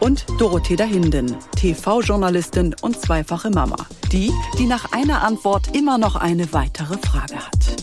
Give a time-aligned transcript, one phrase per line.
[0.00, 3.76] und Dorothea Hinden, TV-Journalistin und zweifache Mama.
[4.12, 7.76] Die, die nach einer Antwort immer noch eine weitere Frage hat.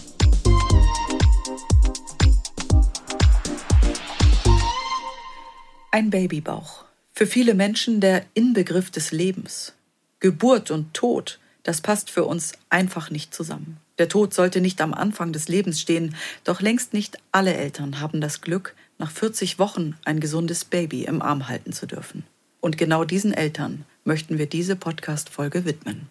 [5.92, 6.84] Ein Babybauch.
[7.14, 9.74] Für viele Menschen der Inbegriff des Lebens.
[10.20, 13.78] Geburt und Tod, das passt für uns einfach nicht zusammen.
[13.98, 18.20] Der Tod sollte nicht am Anfang des Lebens stehen, doch längst nicht alle Eltern haben
[18.20, 22.24] das Glück, nach 40 Wochen ein gesundes Baby im Arm halten zu dürfen.
[22.62, 26.10] Und genau diesen Eltern möchten wir diese Podcast-Folge widmen.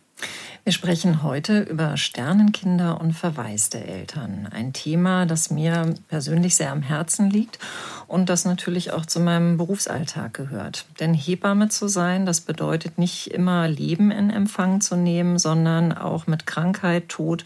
[0.65, 4.49] Wir sprechen heute über Sternenkinder und verwaiste Eltern.
[4.51, 7.59] Ein Thema, das mir persönlich sehr am Herzen liegt
[8.07, 10.87] und das natürlich auch zu meinem Berufsalltag gehört.
[11.01, 16.27] Denn Hebamme zu sein, das bedeutet nicht immer Leben in Empfang zu nehmen, sondern auch
[16.27, 17.45] mit Krankheit, Tod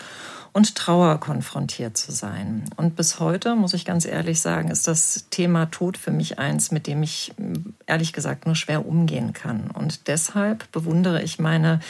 [0.52, 2.64] und Trauer konfrontiert zu sein.
[2.76, 6.70] Und bis heute, muss ich ganz ehrlich sagen, ist das Thema Tod für mich eins,
[6.70, 7.32] mit dem ich
[7.86, 9.70] ehrlich gesagt nur schwer umgehen kann.
[9.70, 11.80] Und deshalb bewundere ich meine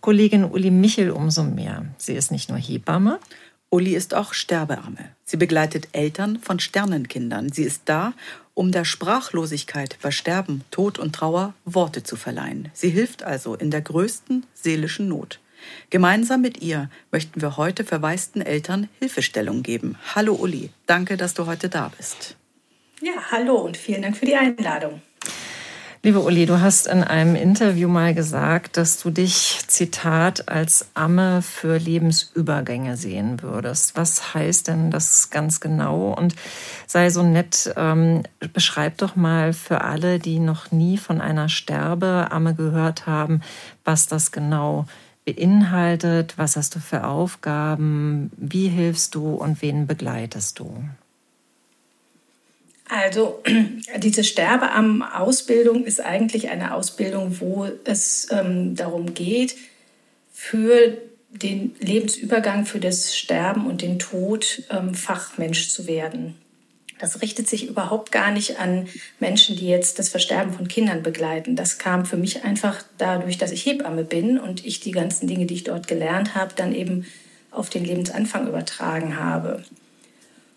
[0.00, 1.84] Kollegin Uli Michel umso mehr.
[1.96, 3.18] Sie ist nicht nur Hebamme,
[3.70, 5.10] Uli ist auch Sterbearme.
[5.24, 7.52] Sie begleitet Eltern von Sternenkindern.
[7.52, 8.14] Sie ist da,
[8.54, 12.70] um der Sprachlosigkeit bei Sterben, Tod und Trauer Worte zu verleihen.
[12.72, 15.38] Sie hilft also in der größten seelischen Not.
[15.90, 19.96] Gemeinsam mit ihr möchten wir heute verwaisten Eltern Hilfestellung geben.
[20.14, 22.36] Hallo Uli, danke, dass du heute da bist.
[23.00, 25.00] Ja, hallo und vielen Dank für die Einladung.
[26.04, 31.42] Liebe Uli, du hast in einem Interview mal gesagt, dass du dich, Zitat, als Amme
[31.42, 33.96] für Lebensübergänge sehen würdest.
[33.96, 36.14] Was heißt denn das ganz genau?
[36.16, 36.36] Und
[36.86, 38.22] sei so nett, ähm,
[38.52, 43.40] beschreib doch mal für alle, die noch nie von einer Sterbeamme gehört haben,
[43.84, 46.34] was das genau ist beinhaltet?
[46.36, 48.30] Was hast du für Aufgaben?
[48.36, 50.84] Wie hilfst du und wen begleitest du?
[52.88, 53.42] Also
[53.98, 59.56] diese Sterbeamt-Ausbildung ist eigentlich eine Ausbildung, wo es ähm, darum geht,
[60.32, 60.96] für
[61.30, 66.36] den Lebensübergang, für das Sterben und den Tod ähm, Fachmensch zu werden.
[66.98, 68.88] Das richtet sich überhaupt gar nicht an
[69.20, 71.56] Menschen, die jetzt das Versterben von Kindern begleiten.
[71.56, 75.46] Das kam für mich einfach dadurch, dass ich Hebamme bin und ich die ganzen Dinge,
[75.46, 77.06] die ich dort gelernt habe, dann eben
[77.50, 79.62] auf den Lebensanfang übertragen habe.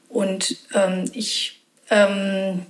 [0.10, 2.66] Und ähm, ich ähm,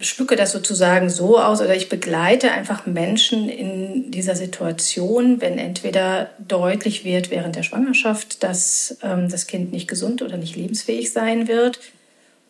[0.00, 6.30] schmücke das sozusagen so aus oder ich begleite einfach Menschen in dieser Situation, wenn entweder
[6.38, 11.48] deutlich wird während der Schwangerschaft, dass ähm, das Kind nicht gesund oder nicht lebensfähig sein
[11.48, 11.78] wird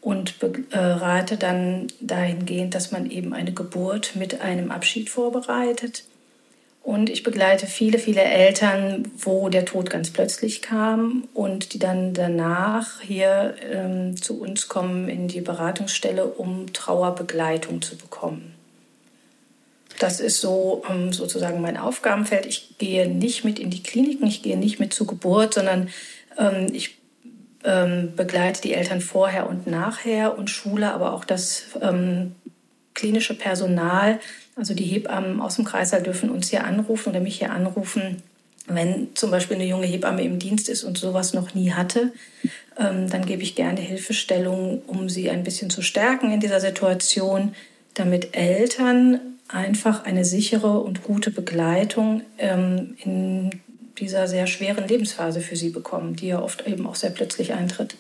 [0.01, 6.05] und berate dann dahingehend, dass man eben eine Geburt mit einem Abschied vorbereitet.
[6.87, 12.15] Und ich begleite viele, viele Eltern, wo der Tod ganz plötzlich kam und die dann
[12.15, 18.55] danach hier ähm, zu uns kommen in die Beratungsstelle, um Trauerbegleitung zu bekommen.
[19.99, 22.47] Das ist so ähm, sozusagen mein Aufgabenfeld.
[22.47, 25.89] Ich gehe nicht mit in die Kliniken, ich gehe nicht mit zur Geburt, sondern
[26.39, 26.99] ähm, ich
[27.67, 32.37] ähm, begleite die Eltern vorher und nachher und schule aber auch das ähm,
[32.95, 34.21] klinische Personal.
[34.55, 38.23] Also die Hebammen aus dem Kreißsaal dürfen uns hier anrufen oder mich hier anrufen,
[38.69, 42.13] wenn zum Beispiel eine junge Hebamme im Dienst ist und sowas noch nie hatte.
[42.79, 47.55] Ähm, dann gebe ich gerne Hilfestellung, um sie ein bisschen zu stärken in dieser Situation,
[47.95, 53.51] damit Eltern einfach eine sichere und gute Begleitung ähm, in
[53.99, 57.97] dieser sehr schweren Lebensphase für sie bekommen, die ja oft eben auch sehr plötzlich eintritt.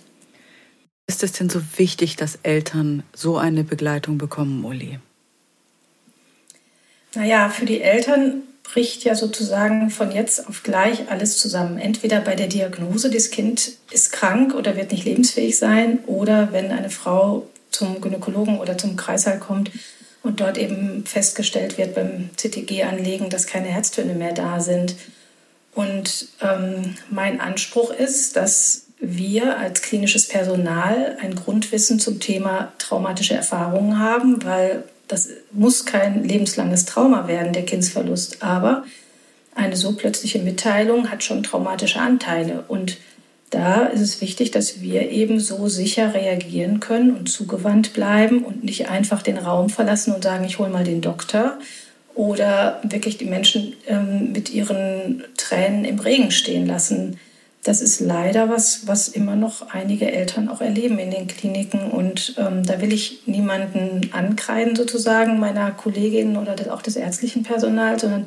[1.06, 4.98] Ist es denn so wichtig, dass Eltern so eine Begleitung bekommen, Uli?
[7.14, 11.78] Naja, für die Eltern bricht ja sozusagen von jetzt auf gleich alles zusammen.
[11.78, 16.72] Entweder bei der Diagnose, das Kind ist krank oder wird nicht lebensfähig sein, oder wenn
[16.72, 19.70] eine Frau zum Gynäkologen oder zum Kreißsaal kommt
[20.22, 24.96] und dort eben festgestellt wird beim CTG-Anlegen, dass keine Herztöne mehr da sind
[25.76, 33.34] und ähm, mein Anspruch ist, dass wir als klinisches Personal ein Grundwissen zum Thema traumatische
[33.34, 38.84] Erfahrungen haben, weil das muss kein lebenslanges Trauma werden, der Kindsverlust, aber
[39.54, 42.64] eine so plötzliche Mitteilung hat schon traumatische Anteile.
[42.68, 42.96] Und
[43.50, 48.64] da ist es wichtig, dass wir eben so sicher reagieren können und zugewandt bleiben und
[48.64, 51.58] nicht einfach den Raum verlassen und sagen, ich hole mal den Doktor,
[52.16, 57.20] oder wirklich die Menschen ähm, mit ihren Tränen im Regen stehen lassen.
[57.62, 61.90] Das ist leider was, was immer noch einige Eltern auch erleben in den Kliniken.
[61.90, 68.02] Und ähm, da will ich niemanden ankreiden, sozusagen, meiner Kolleginnen oder auch des ärztlichen Personals,
[68.02, 68.26] sondern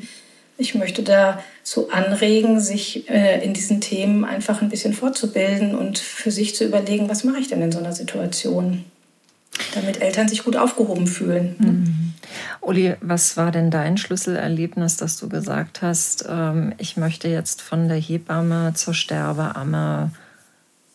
[0.58, 6.32] ich möchte dazu anregen, sich äh, in diesen Themen einfach ein bisschen fortzubilden und für
[6.32, 8.84] sich zu überlegen, was mache ich denn in so einer Situation,
[9.74, 11.56] damit Eltern sich gut aufgehoben fühlen.
[11.60, 12.14] Mhm.
[12.62, 17.88] Uli, was war denn dein Schlüsselerlebnis, dass du gesagt hast, ähm, ich möchte jetzt von
[17.88, 20.12] der Hebamme zur Sterbeamme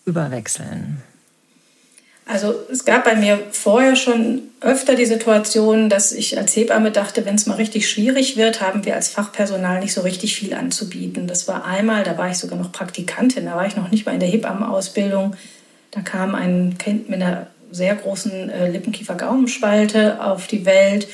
[0.05, 1.03] überwechseln?
[2.27, 7.27] Also es gab bei mir vorher schon öfter die Situation, dass ich als Hebamme dachte,
[7.27, 11.27] wenn es mal richtig schwierig wird, haben wir als Fachpersonal nicht so richtig viel anzubieten.
[11.27, 14.13] Das war einmal, da war ich sogar noch Praktikantin, da war ich noch nicht mal
[14.13, 15.37] in der Hebammenausbildung.
[15.91, 21.09] Da kam ein Kind mit einer sehr großen äh, Lippenkiefer-Gaumenspalte auf die Welt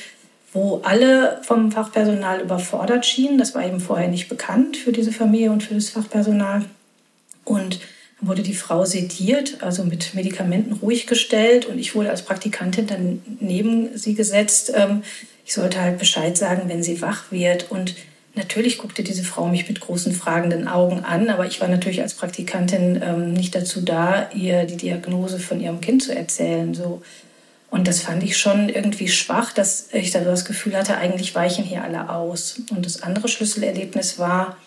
[0.53, 3.37] wo alle vom Fachpersonal überfordert schienen.
[3.37, 6.65] Das war eben vorher nicht bekannt für diese Familie und für das Fachpersonal.
[7.45, 7.79] Und
[8.19, 12.87] dann wurde die Frau sediert, also mit Medikamenten ruhig gestellt und ich wurde als Praktikantin
[12.87, 14.73] dann neben sie gesetzt.
[14.75, 15.03] Ähm,
[15.45, 17.71] ich sollte halt Bescheid sagen, wenn sie wach wird.
[17.71, 17.95] Und
[18.35, 22.13] natürlich guckte diese Frau mich mit großen fragenden Augen an, aber ich war natürlich als
[22.13, 26.73] Praktikantin ähm, nicht dazu da, ihr die Diagnose von ihrem Kind zu erzählen.
[26.73, 27.01] So
[27.71, 31.63] und das fand ich schon irgendwie schwach, dass ich da das Gefühl hatte, eigentlich weichen
[31.63, 32.61] hier alle aus.
[32.69, 34.57] Und das andere Schlüsselerlebnis war,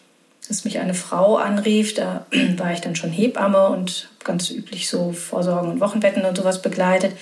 [0.49, 2.27] dass mich eine Frau anrief, da
[2.57, 7.13] war ich dann schon Hebamme und ganz üblich so Vorsorgen und Wochenbetten und sowas begleitet.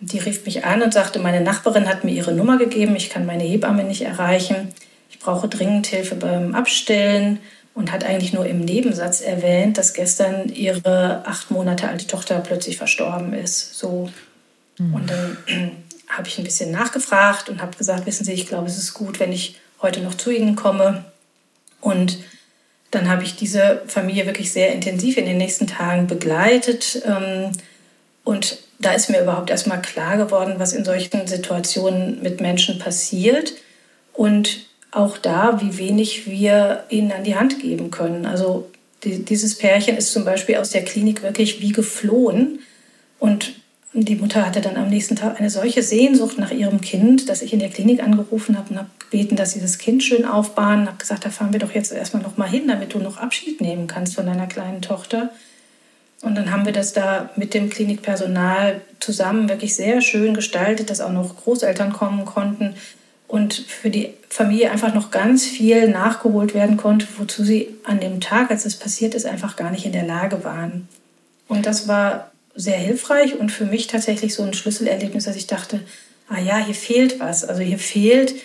[0.00, 3.24] Die rief mich an und sagte, meine Nachbarin hat mir ihre Nummer gegeben, ich kann
[3.24, 4.74] meine Hebamme nicht erreichen,
[5.10, 7.38] ich brauche dringend Hilfe beim Abstillen
[7.74, 12.76] und hat eigentlich nur im Nebensatz erwähnt, dass gestern ihre acht Monate alte Tochter plötzlich
[12.76, 13.78] verstorben ist.
[13.78, 14.10] So
[14.78, 14.94] Mhm.
[14.94, 15.70] Und dann äh,
[16.08, 19.20] habe ich ein bisschen nachgefragt und habe gesagt, wissen Sie, ich glaube, es ist gut,
[19.20, 21.04] wenn ich heute noch zu Ihnen komme.
[21.80, 22.18] Und
[22.90, 27.02] dann habe ich diese Familie wirklich sehr intensiv in den nächsten Tagen begleitet.
[27.04, 27.52] Ähm,
[28.22, 33.54] und da ist mir überhaupt erstmal klar geworden, was in solchen Situationen mit Menschen passiert.
[34.12, 38.26] Und auch da, wie wenig wir ihnen an die Hand geben können.
[38.26, 38.70] Also
[39.04, 42.60] dieses Pärchen ist zum Beispiel aus der Klinik wirklich wie geflohen.
[43.18, 43.54] Und
[43.92, 47.52] die Mutter hatte dann am nächsten Tag eine solche Sehnsucht nach ihrem Kind, dass ich
[47.52, 50.86] in der Klinik angerufen habe und habe gebeten, dass sie das Kind schön aufbahnen.
[50.86, 53.60] Habe gesagt, da fahren wir doch jetzt erstmal noch mal hin, damit du noch Abschied
[53.60, 55.30] nehmen kannst von deiner kleinen Tochter.
[56.22, 61.00] Und dann haben wir das da mit dem Klinikpersonal zusammen wirklich sehr schön gestaltet, dass
[61.00, 62.74] auch noch Großeltern kommen konnten
[63.34, 68.20] und für die Familie einfach noch ganz viel nachgeholt werden konnte, wozu sie an dem
[68.20, 70.86] Tag, als es passiert ist, einfach gar nicht in der Lage waren.
[71.48, 75.80] Und das war sehr hilfreich und für mich tatsächlich so ein Schlüsselerlebnis, dass ich dachte,
[76.28, 77.44] ah ja, hier fehlt was.
[77.44, 78.36] Also hier fehlt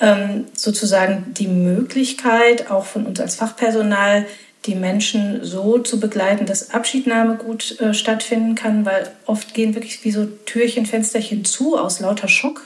[0.00, 4.24] ähm, sozusagen die Möglichkeit, auch von uns als Fachpersonal,
[4.66, 10.04] die Menschen so zu begleiten, dass Abschiednahme gut äh, stattfinden kann, weil oft gehen wirklich
[10.04, 12.62] wie so Türchen, Fensterchen zu aus lauter Schock.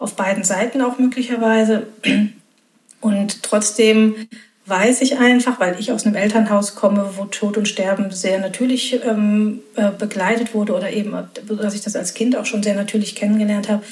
[0.00, 1.86] Auf beiden Seiten auch möglicherweise.
[3.00, 4.16] Und trotzdem
[4.66, 9.00] weiß ich einfach, weil ich aus einem Elternhaus komme, wo Tod und Sterben sehr natürlich
[9.04, 11.14] ähm, äh, begleitet wurde oder eben,
[11.46, 13.82] dass ich das als Kind auch schon sehr natürlich kennengelernt habe,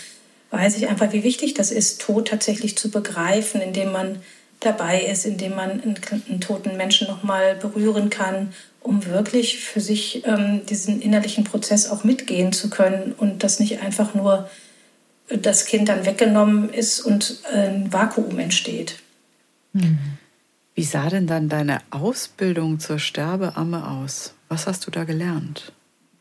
[0.50, 4.16] weiß ich einfach, wie wichtig das ist, Tod tatsächlich zu begreifen, indem man
[4.60, 5.96] dabei ist, indem man einen,
[6.28, 12.04] einen toten Menschen nochmal berühren kann, um wirklich für sich ähm, diesen innerlichen Prozess auch
[12.04, 14.48] mitgehen zu können und dass nicht einfach nur
[15.28, 18.98] das Kind dann weggenommen ist und ein Vakuum entsteht.
[19.72, 19.98] Mhm.
[20.74, 24.34] Wie sah denn dann deine Ausbildung zur Sterbeamme aus?
[24.48, 25.72] Was hast du da gelernt?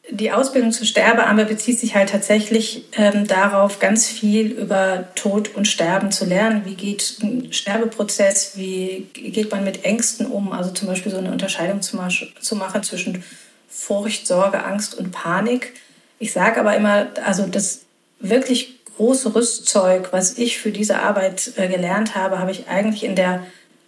[0.10, 5.68] Die Ausbildung zur Sterbeamme bezieht sich halt tatsächlich ähm, darauf, ganz viel über Tod und
[5.68, 6.64] Sterben zu lernen.
[6.66, 8.54] Wie geht ein Sterbeprozess?
[8.56, 10.54] Wie geht man mit Ängsten um?
[10.54, 12.00] Also zum Beispiel so eine Unterscheidung zu,
[12.40, 13.24] zu machen zwischen
[13.68, 15.74] Furcht, Sorge, Angst und Panik.
[16.20, 17.82] Ich sage aber immer, also das
[18.20, 23.16] wirklich große Rüstzeug, was ich für diese Arbeit äh, gelernt habe, habe ich eigentlich in
[23.16, 23.44] der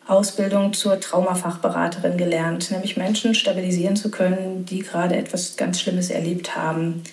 [0.07, 6.55] Ausbildung zur Traumafachberaterin gelernt, nämlich Menschen stabilisieren zu können, die gerade etwas ganz Schlimmes erlebt
[6.55, 7.03] haben.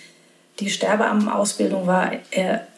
[0.61, 2.12] Die Sterbeamtenausbildung war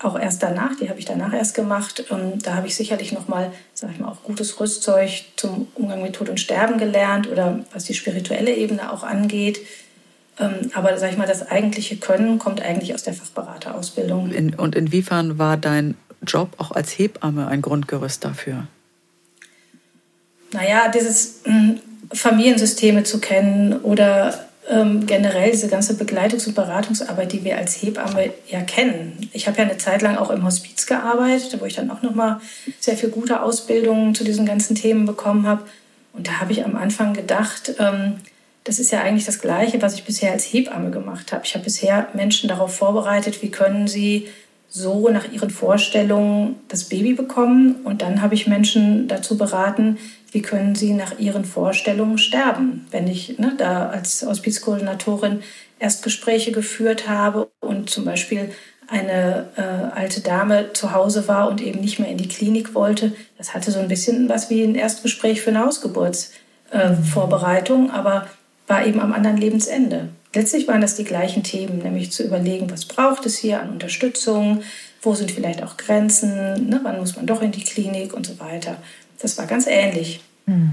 [0.02, 2.04] auch erst danach, die habe ich danach erst gemacht.
[2.10, 6.16] Und da habe ich sicherlich nochmal, sage ich mal, auch gutes Rüstzeug zum Umgang mit
[6.16, 9.60] Tod und Sterben gelernt oder was die spirituelle Ebene auch angeht.
[10.40, 14.30] Ähm, aber sage ich mal, das eigentliche Können kommt eigentlich aus der Fachberaterausbildung.
[14.30, 18.66] In, und inwiefern war dein Job auch als Hebamme ein Grundgerüst dafür?
[20.52, 21.80] naja, dieses hm,
[22.12, 28.32] Familiensysteme zu kennen oder ähm, generell diese ganze Begleitungs- und Beratungsarbeit, die wir als Hebamme
[28.48, 29.28] ja kennen.
[29.32, 32.40] Ich habe ja eine Zeit lang auch im Hospiz gearbeitet, wo ich dann auch nochmal
[32.78, 35.62] sehr viel gute Ausbildungen zu diesen ganzen Themen bekommen habe.
[36.12, 38.14] Und da habe ich am Anfang gedacht, ähm,
[38.68, 41.46] das ist ja eigentlich das Gleiche, was ich bisher als Hebamme gemacht habe.
[41.46, 44.28] Ich habe bisher Menschen darauf vorbereitet, wie können sie
[44.68, 47.76] so nach ihren Vorstellungen das Baby bekommen.
[47.84, 49.96] Und dann habe ich Menschen dazu beraten,
[50.32, 52.86] wie können sie nach ihren Vorstellungen sterben.
[52.90, 55.40] Wenn ich ne, da als Hospizkoordinatorin
[55.78, 58.50] Erstgespräche geführt habe und zum Beispiel
[58.86, 59.62] eine äh,
[59.98, 63.70] alte Dame zu Hause war und eben nicht mehr in die Klinik wollte, das hatte
[63.70, 68.26] so ein bisschen was wie ein Erstgespräch für eine Hausgeburtsvorbereitung, äh, aber
[68.68, 70.10] war eben am anderen Lebensende.
[70.34, 74.62] Letztlich waren das die gleichen Themen, nämlich zu überlegen, was braucht es hier an Unterstützung,
[75.00, 78.38] wo sind vielleicht auch Grenzen, ne, wann muss man doch in die Klinik und so
[78.38, 78.76] weiter.
[79.20, 80.20] Das war ganz ähnlich.
[80.46, 80.72] Hm.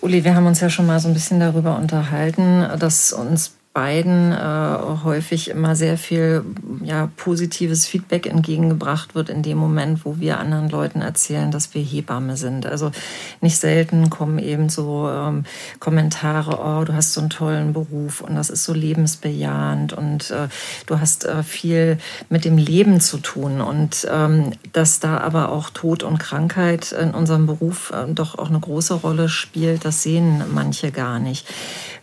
[0.00, 4.30] Uli, wir haben uns ja schon mal so ein bisschen darüber unterhalten, dass uns beiden
[4.30, 6.44] äh, häufig immer sehr viel
[6.84, 11.82] ja, positives Feedback entgegengebracht wird in dem Moment, wo wir anderen Leuten erzählen, dass wir
[11.82, 12.66] Hebamme sind.
[12.66, 12.92] Also
[13.40, 15.44] nicht selten kommen eben so ähm,
[15.80, 20.46] Kommentare, oh, du hast so einen tollen Beruf und das ist so lebensbejahend und äh,
[20.86, 25.70] du hast äh, viel mit dem Leben zu tun und ähm, dass da aber auch
[25.70, 30.44] Tod und Krankheit in unserem Beruf äh, doch auch eine große Rolle spielt, das sehen
[30.52, 31.44] manche gar nicht.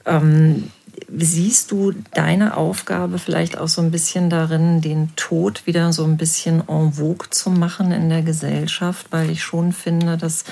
[0.05, 0.69] Ähm,
[1.09, 6.17] siehst du deine Aufgabe vielleicht auch so ein bisschen darin, den Tod wieder so ein
[6.17, 9.07] bisschen en vogue zu machen in der Gesellschaft?
[9.11, 10.43] Weil ich schon finde, dass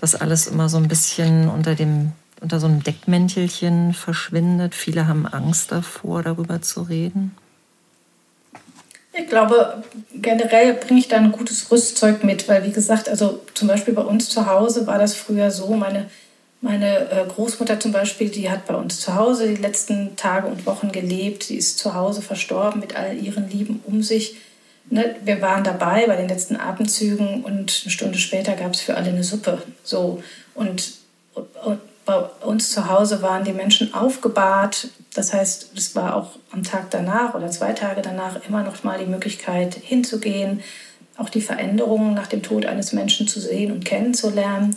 [0.00, 4.74] das alles immer so ein bisschen unter dem unter so einem Deckmäntelchen verschwindet.
[4.74, 7.34] Viele haben Angst davor, darüber zu reden.
[9.16, 9.82] Ich glaube,
[10.14, 14.02] generell bringe ich da ein gutes Rüstzeug mit, weil wie gesagt, also zum Beispiel bei
[14.02, 16.10] uns zu Hause war das früher so, meine
[16.64, 20.64] meine äh, Großmutter zum Beispiel, die hat bei uns zu Hause die letzten Tage und
[20.64, 21.44] Wochen gelebt.
[21.44, 24.36] Sie ist zu Hause verstorben mit all ihren Lieben um sich.
[24.88, 28.96] Ne, wir waren dabei bei den letzten Atemzügen und eine Stunde später gab es für
[28.96, 29.62] alle eine Suppe.
[29.82, 30.22] So
[30.54, 30.94] und,
[31.34, 34.88] und bei uns zu Hause waren die Menschen aufgebahrt.
[35.12, 38.98] Das heißt, es war auch am Tag danach oder zwei Tage danach immer noch mal
[38.98, 40.62] die Möglichkeit hinzugehen,
[41.18, 44.74] auch die Veränderungen nach dem Tod eines Menschen zu sehen und kennenzulernen.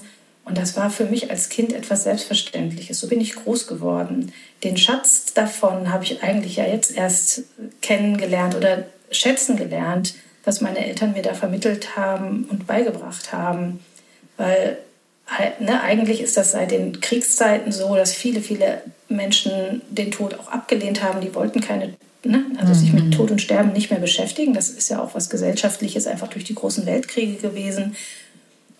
[0.47, 2.99] Und das war für mich als Kind etwas Selbstverständliches.
[2.99, 4.31] So bin ich groß geworden.
[4.63, 7.43] Den Schatz davon habe ich eigentlich ja jetzt erst
[7.81, 13.81] kennengelernt oder schätzen gelernt, was meine Eltern mir da vermittelt haben und beigebracht haben.
[14.37, 14.77] Weil
[15.59, 20.47] ne, eigentlich ist das seit den Kriegszeiten so, dass viele, viele Menschen den Tod auch
[20.47, 21.19] abgelehnt haben.
[21.19, 23.11] Die wollten keine, ne, also sich mit mhm.
[23.11, 24.53] Tod und Sterben nicht mehr beschäftigen.
[24.53, 27.97] Das ist ja auch was Gesellschaftliches einfach durch die großen Weltkriege gewesen.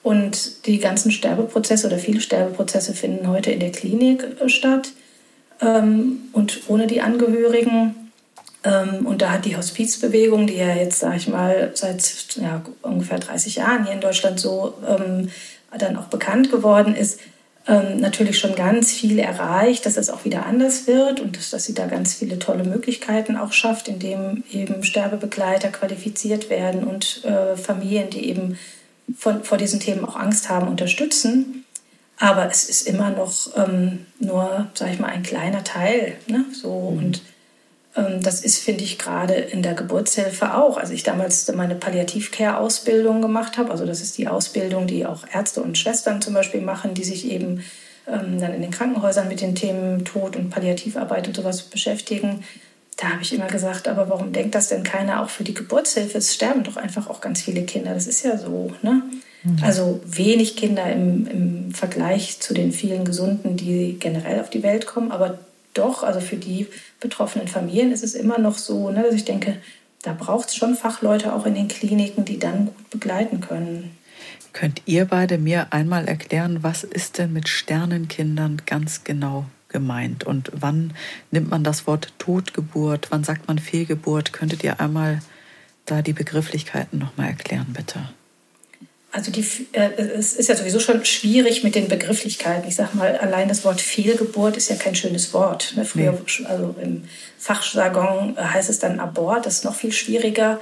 [0.04, 4.92] Und die ganzen Sterbeprozesse oder viele Sterbeprozesse finden heute in der Klinik äh, statt
[5.62, 8.12] ähm, und ohne die Angehörigen.
[8.64, 13.20] Ähm, und da hat die Hospizbewegung, die ja jetzt, sage ich mal, seit ja, ungefähr
[13.20, 15.30] 30 Jahren hier in Deutschland so ähm,
[15.78, 17.20] dann auch bekannt geworden ist,
[17.68, 21.66] ähm, natürlich schon ganz viel erreicht, dass es auch wieder anders wird und dass, dass
[21.66, 27.58] sie da ganz viele tolle Möglichkeiten auch schafft, indem eben Sterbebegleiter qualifiziert werden und äh,
[27.58, 28.58] Familien, die eben
[29.16, 31.66] von, vor diesen Themen auch Angst haben, unterstützen.
[32.20, 36.16] Aber es ist immer noch ähm, nur, sage ich mal, ein kleiner Teil.
[36.28, 36.46] Ne?
[36.52, 36.98] So, mhm.
[36.98, 37.22] Und
[37.96, 40.78] ähm, das ist, finde ich, gerade in der Geburtshilfe auch.
[40.78, 45.62] Als ich damals meine Palliativcare-Ausbildung gemacht habe, also das ist die Ausbildung, die auch Ärzte
[45.62, 47.64] und Schwestern zum Beispiel machen, die sich eben
[48.08, 52.44] ähm, dann in den Krankenhäusern mit den Themen Tod und Palliativarbeit und sowas beschäftigen
[52.98, 56.18] da habe ich immer gesagt, aber warum denkt das denn keiner auch für die Geburtshilfe?
[56.18, 57.94] Es sterben doch einfach auch ganz viele Kinder.
[57.94, 58.74] Das ist ja so.
[58.82, 59.04] Ne?
[59.44, 59.58] Mhm.
[59.64, 64.88] Also wenig Kinder im, im Vergleich zu den vielen Gesunden, die generell auf die Welt
[64.88, 65.12] kommen.
[65.12, 65.38] Aber
[65.76, 66.66] doch, also für die
[67.00, 69.58] betroffenen Familien ist es immer noch so, ne, dass ich denke,
[70.02, 73.96] da braucht es schon Fachleute auch in den Kliniken, die dann gut begleiten können.
[74.54, 79.46] Könnt ihr beide mir einmal erklären, was ist denn mit Sternenkindern ganz genau
[79.78, 80.24] gemeint?
[80.24, 80.94] Und wann
[81.32, 83.08] nimmt man das Wort Totgeburt?
[83.12, 84.34] Wann sagt man Fehlgeburt?
[84.34, 85.22] Könntet ihr einmal
[85.86, 88.10] da die Begrifflichkeiten noch mal erklären, bitte?
[89.12, 92.68] Also die, äh, es ist ja sowieso schon schwierig mit den Begrifflichkeiten.
[92.68, 95.74] Ich sage mal, allein das Wort Fehlgeburt ist ja kein schönes Wort.
[95.76, 95.86] Ne?
[95.86, 96.46] Früher, nee.
[96.46, 97.04] also im
[97.38, 100.60] Fachjargon heißt es dann Abort, das ist noch viel schwieriger.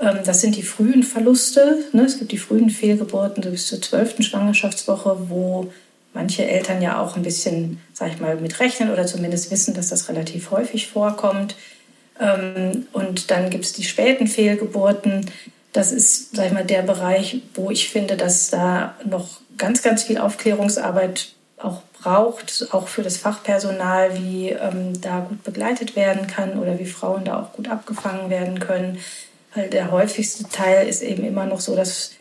[0.00, 1.84] Ähm, das sind die frühen Verluste.
[1.92, 2.02] Ne?
[2.02, 5.72] Es gibt die frühen Fehlgeburten so bis zur zwölften Schwangerschaftswoche, wo
[6.16, 9.90] manche Eltern ja auch ein bisschen, sag ich mal, mit rechnen oder zumindest wissen, dass
[9.90, 11.54] das relativ häufig vorkommt.
[12.18, 15.30] Ähm, und dann gibt es die späten Fehlgeburten.
[15.74, 20.04] Das ist, sag ich mal, der Bereich, wo ich finde, dass da noch ganz, ganz
[20.04, 26.58] viel Aufklärungsarbeit auch braucht, auch für das Fachpersonal, wie ähm, da gut begleitet werden kann
[26.58, 28.98] oder wie Frauen da auch gut abgefangen werden können.
[29.54, 32.12] Weil der häufigste Teil ist eben immer noch so, dass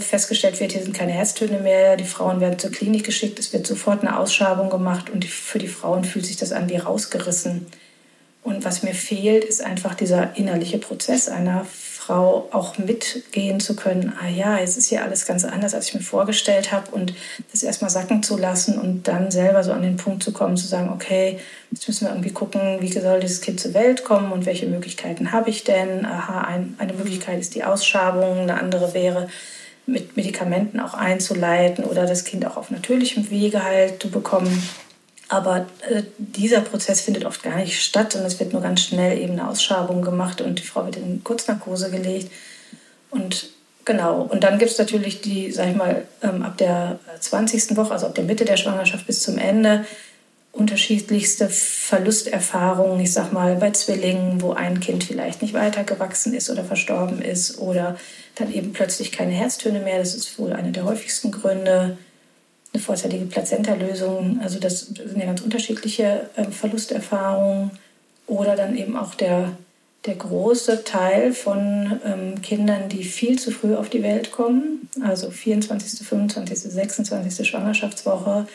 [0.00, 3.66] festgestellt wird, hier sind keine Herztöne mehr, die Frauen werden zur Klinik geschickt, es wird
[3.66, 7.66] sofort eine Ausschabung gemacht und für die Frauen fühlt sich das an wie rausgerissen.
[8.42, 11.64] Und was mir fehlt, ist einfach dieser innerliche Prozess einer
[12.12, 14.12] Frau auch mitgehen zu können.
[14.20, 17.14] Ah ja, jetzt ist hier alles ganz anders, als ich mir vorgestellt habe und
[17.52, 20.66] das erstmal sacken zu lassen und dann selber so an den Punkt zu kommen, zu
[20.66, 21.38] sagen, okay,
[21.70, 25.32] jetzt müssen wir irgendwie gucken, wie soll dieses Kind zur Welt kommen und welche Möglichkeiten
[25.32, 26.04] habe ich denn?
[26.04, 29.28] Aha, ein, eine Möglichkeit ist die Ausschabung, eine andere wäre,
[29.86, 34.62] mit Medikamenten auch einzuleiten oder das Kind auch auf natürlichem Wege halt zu bekommen.
[35.28, 39.18] Aber äh, dieser Prozess findet oft gar nicht statt und es wird nur ganz schnell
[39.18, 42.30] eben eine Ausschabung gemacht und die Frau wird in Kurznarkose gelegt.
[43.10, 43.50] Und
[43.84, 47.76] genau, und dann gibt es natürlich die, sag ich mal, ähm, ab der 20.
[47.76, 49.84] Woche, also ab der Mitte der Schwangerschaft bis zum Ende,
[50.52, 56.62] unterschiedlichste Verlusterfahrungen, ich sag mal, bei Zwillingen, wo ein Kind vielleicht nicht weitergewachsen ist oder
[56.62, 57.96] verstorben ist oder
[58.34, 59.98] dann eben plötzlich keine Herztöne mehr.
[59.98, 61.96] Das ist wohl einer der häufigsten Gründe
[62.72, 64.40] eine vorzeitige Plazentalösung.
[64.42, 67.70] Also das sind ja ganz unterschiedliche ähm, Verlusterfahrungen.
[68.26, 69.56] Oder dann eben auch der,
[70.06, 75.30] der große Teil von ähm, Kindern, die viel zu früh auf die Welt kommen, also
[75.30, 77.48] 24., 25., 26.
[77.48, 78.46] Schwangerschaftswoche.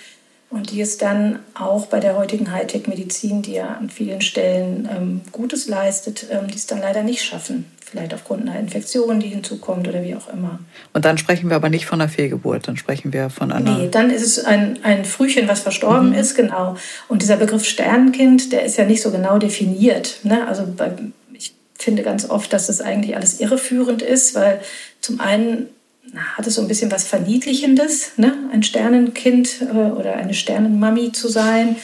[0.50, 5.22] Und die es dann auch bei der heutigen Hightech-Medizin, die ja an vielen Stellen ähm,
[5.32, 9.88] Gutes leistet, ähm, die es dann leider nicht schaffen vielleicht aufgrund einer Infektion, die hinzukommt
[9.88, 10.60] oder wie auch immer.
[10.94, 13.78] Und dann sprechen wir aber nicht von einer Fehlgeburt, dann sprechen wir von einer.
[13.78, 16.16] Nee, dann ist es ein, ein Frühchen, was verstorben mhm.
[16.16, 16.76] ist, genau.
[17.08, 20.20] Und dieser Begriff Sternenkind, der ist ja nicht so genau definiert.
[20.24, 20.46] Ne?
[20.48, 20.92] Also bei,
[21.32, 24.60] ich finde ganz oft, dass das eigentlich alles irreführend ist, weil
[25.00, 25.68] zum einen
[26.16, 28.34] hat es so ein bisschen was Verniedlichendes, ne?
[28.52, 31.76] ein Sternenkind äh, oder eine Sternenmami zu sein.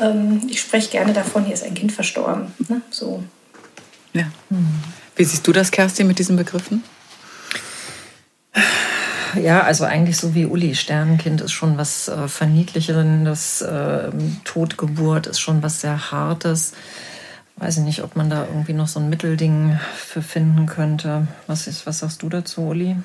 [0.00, 2.52] Ähm, ich spreche gerne davon, hier ist ein Kind verstorben.
[2.68, 2.80] Ne?
[2.90, 3.22] So.
[4.12, 4.24] Ja.
[5.16, 6.82] Wie siehst du das, Kerstin, mit diesen Begriffen?
[9.42, 10.74] Ja, also eigentlich so wie Uli.
[10.74, 13.60] Sternenkind ist schon was äh, Verniedlichendes.
[13.60, 14.10] Äh,
[14.44, 16.72] Totgeburt ist schon was sehr Hartes.
[17.56, 21.26] Weiß ich nicht, ob man da irgendwie noch so ein Mittelding für finden könnte.
[21.46, 22.96] Was, ist, was sagst du dazu, Uli?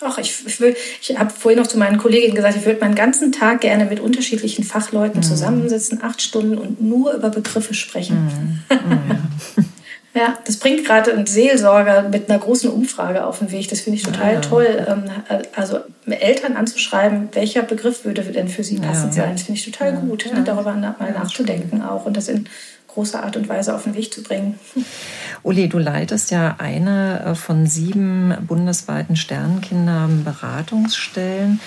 [0.00, 0.60] Ach, ich, ich,
[1.00, 4.00] ich habe vorhin noch zu meinen Kolleginnen gesagt, ich würde meinen ganzen Tag gerne mit
[4.00, 5.22] unterschiedlichen Fachleuten mm.
[5.22, 8.60] zusammensitzen, acht Stunden und nur über Begriffe sprechen.
[8.68, 8.74] Mm.
[8.74, 9.64] Mm, ja.
[10.14, 13.68] Ja, das bringt gerade ein Seelsorger mit einer großen Umfrage auf den Weg.
[13.68, 14.40] Das finde ich total ja.
[14.40, 14.86] toll.
[14.86, 15.04] Ähm,
[15.56, 19.22] also Eltern anzuschreiben, welcher Begriff würde denn für sie passend ja.
[19.22, 22.46] sein, das finde ich total gut, ne, darüber mal nachzudenken auch und das in
[22.94, 24.58] großer Art und Weise auf den Weg zu bringen.
[25.42, 31.60] Uli, du leitest ja eine äh, von sieben bundesweiten Sternkinderberatungsstellen.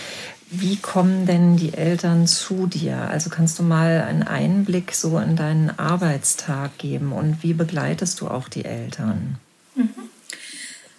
[0.51, 3.09] Wie kommen denn die Eltern zu dir?
[3.09, 8.27] Also kannst du mal einen Einblick so in deinen Arbeitstag geben und wie begleitest du
[8.27, 9.37] auch die Eltern?
[9.75, 9.89] Mhm.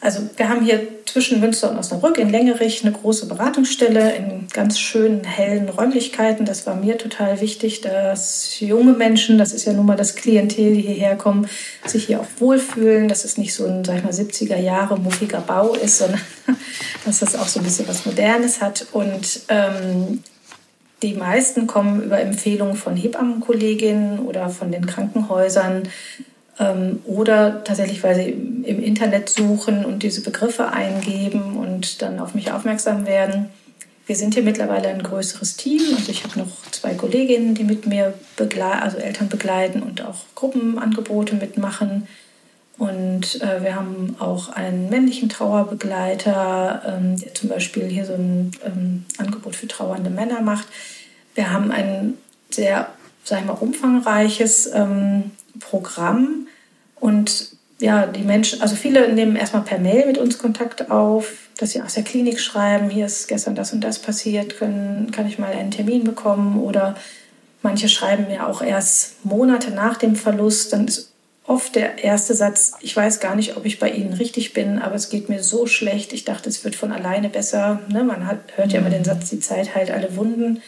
[0.07, 4.79] Also wir haben hier zwischen Münster und Osnabrück in Längerich eine große Beratungsstelle in ganz
[4.79, 6.47] schönen, hellen Räumlichkeiten.
[6.47, 10.75] Das war mir total wichtig, dass junge Menschen, das ist ja nun mal das Klientel,
[10.75, 11.49] die hierher kommen,
[11.85, 15.41] sich hier auch wohlfühlen, dass es nicht so ein, sag ich mal, 70er Jahre muffiger
[15.41, 16.21] Bau ist, sondern
[17.05, 18.87] dass das auch so ein bisschen was Modernes hat.
[18.93, 20.23] Und ähm,
[21.03, 25.89] die meisten kommen über Empfehlungen von Hebammenkolleginnen oder von den Krankenhäusern
[26.59, 32.35] ähm, oder tatsächlich, weil sie im Internet suchen und diese Begriffe eingeben und dann auf
[32.35, 33.51] mich aufmerksam werden.
[34.07, 35.83] Wir sind hier mittlerweile ein größeres Team.
[35.97, 41.35] Also ich habe noch zwei Kolleginnen, die mit mir also Eltern begleiten und auch Gruppenangebote
[41.35, 42.07] mitmachen.
[42.79, 48.53] Und äh, wir haben auch einen männlichen Trauerbegleiter, ähm, der zum Beispiel hier so ein
[48.65, 50.67] ähm, Angebot für trauernde Männer macht.
[51.35, 52.15] Wir haben ein
[52.51, 52.89] sehr,
[53.25, 56.46] sag ich mal, umfangreiches ähm, Programm.
[57.01, 61.73] Und ja, die Menschen, also viele nehmen erstmal per Mail mit uns Kontakt auf, dass
[61.73, 65.39] sie aus der Klinik schreiben, hier ist gestern das und das passiert, können, kann ich
[65.39, 66.61] mal einen Termin bekommen?
[66.61, 66.97] Oder
[67.63, 71.13] manche schreiben mir auch erst Monate nach dem Verlust, dann ist
[71.47, 74.95] oft der erste Satz, ich weiß gar nicht, ob ich bei Ihnen richtig bin, aber
[74.95, 77.81] es geht mir so schlecht, ich dachte, es wird von alleine besser.
[77.89, 78.03] Ne?
[78.03, 80.61] Man hat, hört ja immer den Satz, die Zeit heilt alle Wunden,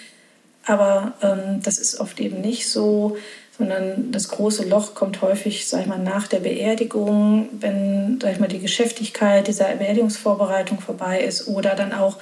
[0.64, 3.16] aber ähm, das ist oft eben nicht so
[3.58, 8.38] sondern das große Loch kommt häufig, sag ich mal, nach der Beerdigung, wenn, sag ich
[8.38, 12.18] mal, die Geschäftigkeit dieser Beerdigungsvorbereitung vorbei ist oder dann auch,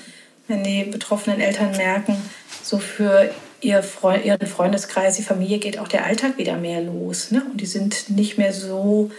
[0.49, 2.16] wenn die betroffenen Eltern merken,
[2.62, 7.31] so für ihr Freund, ihren Freundeskreis, die Familie geht auch der Alltag wieder mehr los.
[7.31, 7.42] Ne?
[7.51, 9.11] Und die sind nicht mehr so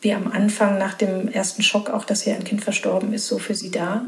[0.00, 3.38] wie am Anfang nach dem ersten Schock, auch dass hier ein Kind verstorben ist, so
[3.38, 4.06] für sie da.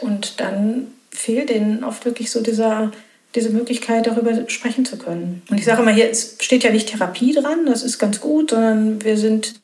[0.00, 2.90] Und dann fehlt denen oft wirklich so dieser
[3.34, 5.42] diese Möglichkeit, darüber sprechen zu können.
[5.50, 9.04] Und ich sage immer, hier steht ja nicht Therapie dran, das ist ganz gut, sondern
[9.04, 9.54] wir sind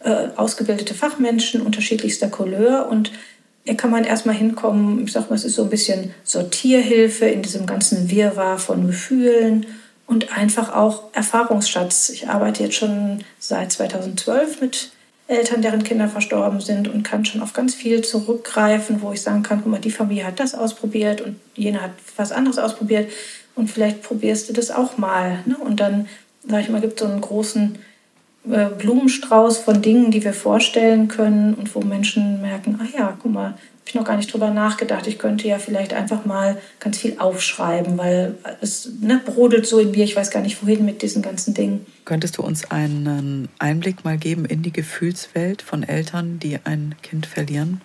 [0.00, 3.12] äh, ausgebildete Fachmenschen unterschiedlichster Couleur und
[3.64, 7.40] hier kann man erstmal hinkommen, ich sage mal, es ist so ein bisschen Sortierhilfe in
[7.40, 9.66] diesem ganzen Wirrwarr von Gefühlen
[10.06, 12.10] und einfach auch Erfahrungsschatz.
[12.10, 14.90] Ich arbeite jetzt schon seit 2012 mit
[15.26, 19.42] Eltern, deren Kinder verstorben sind und kann schon auf ganz viel zurückgreifen, wo ich sagen
[19.42, 23.10] kann, guck mal, die Familie hat das ausprobiert und jene hat was anderes ausprobiert
[23.54, 25.38] und vielleicht probierst du das auch mal.
[25.46, 25.56] Ne?
[25.56, 26.08] Und dann,
[26.46, 27.78] sage ich mal, gibt es so einen großen
[28.50, 33.32] äh, Blumenstrauß von Dingen, die wir vorstellen können und wo Menschen merken, ach ja, guck
[33.32, 35.06] mal, habe ich noch gar nicht drüber nachgedacht.
[35.06, 39.90] Ich könnte ja vielleicht einfach mal ganz viel aufschreiben, weil es ne, brodelt so in
[39.90, 41.84] mir, ich weiß gar nicht wohin mit diesen ganzen Dingen.
[42.06, 47.26] Könntest du uns einen Einblick mal geben in die Gefühlswelt von Eltern, die ein Kind
[47.26, 47.82] verlieren?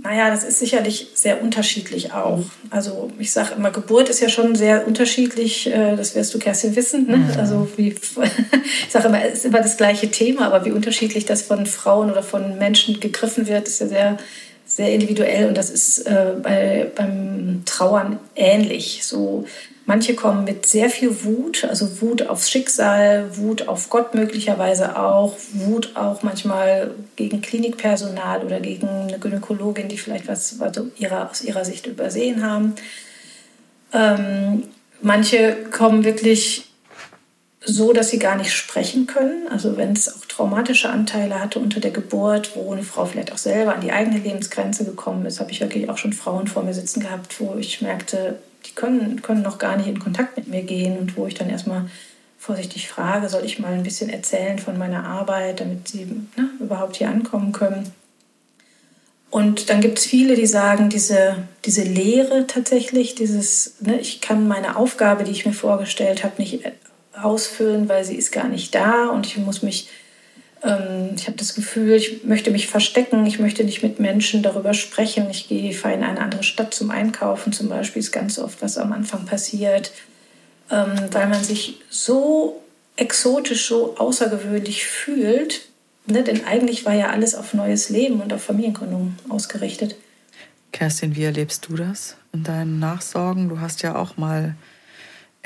[0.00, 2.44] Naja, das ist sicherlich sehr unterschiedlich auch.
[2.70, 5.66] Also ich sage immer, Geburt ist ja schon sehr unterschiedlich.
[5.66, 7.06] Äh, das wirst du, Kerstin, wissen.
[7.08, 7.16] Ne?
[7.16, 7.30] Mhm.
[7.36, 11.42] Also wie, ich sage immer, es ist immer das gleiche Thema, aber wie unterschiedlich das
[11.42, 14.18] von Frauen oder von Menschen gegriffen wird, ist ja sehr,
[14.66, 15.48] sehr individuell.
[15.48, 19.00] Und das ist äh, bei, beim Trauern ähnlich.
[19.02, 19.46] So
[19.88, 25.34] Manche kommen mit sehr viel Wut, also Wut aufs Schicksal, Wut auf Gott möglicherweise auch,
[25.54, 31.40] Wut auch manchmal gegen Klinikpersonal oder gegen eine Gynäkologin, die vielleicht was also ihrer, aus
[31.40, 32.74] ihrer Sicht übersehen haben.
[33.94, 34.64] Ähm,
[35.00, 36.70] manche kommen wirklich
[37.64, 39.48] so, dass sie gar nicht sprechen können.
[39.48, 43.38] Also wenn es auch traumatische Anteile hatte unter der Geburt, wo eine Frau vielleicht auch
[43.38, 46.74] selber an die eigene Lebensgrenze gekommen ist, habe ich wirklich auch schon Frauen vor mir
[46.74, 48.38] sitzen gehabt, wo ich merkte,
[48.78, 51.90] können, können noch gar nicht in Kontakt mit mir gehen und wo ich dann erstmal
[52.38, 56.96] vorsichtig frage, soll ich mal ein bisschen erzählen von meiner Arbeit, damit sie ne, überhaupt
[56.96, 57.90] hier ankommen können.
[59.30, 64.46] Und dann gibt es viele, die sagen, diese, diese Lehre tatsächlich, dieses, ne, ich kann
[64.46, 66.64] meine Aufgabe, die ich mir vorgestellt habe, nicht
[67.20, 69.88] ausfüllen, weil sie ist gar nicht da und ich muss mich
[70.62, 74.74] ähm, ich habe das Gefühl, ich möchte mich verstecken, ich möchte nicht mit Menschen darüber
[74.74, 75.28] sprechen.
[75.30, 78.78] Ich gehe, fahre in eine andere Stadt zum Einkaufen zum Beispiel, ist ganz oft, was
[78.78, 79.92] am Anfang passiert,
[80.70, 82.62] ähm, weil man sich so
[82.96, 85.68] exotisch, so außergewöhnlich fühlt.
[86.06, 86.24] Ne?
[86.24, 89.96] Denn eigentlich war ja alles auf neues Leben und auf Familiengründung ausgerichtet.
[90.72, 93.48] Kerstin, wie erlebst du das in deinen Nachsorgen?
[93.48, 94.54] Du hast ja auch mal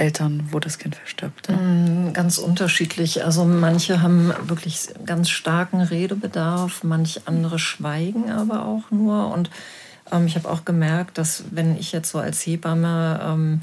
[0.03, 1.49] Eltern, wo das Kind verstirbt?
[1.49, 3.25] Mm, ganz unterschiedlich.
[3.25, 9.33] Also manche haben wirklich ganz starken Redebedarf, manche andere schweigen aber auch nur.
[9.33, 9.49] Und
[10.11, 13.63] ähm, ich habe auch gemerkt, dass wenn ich jetzt so als Hebamme ähm,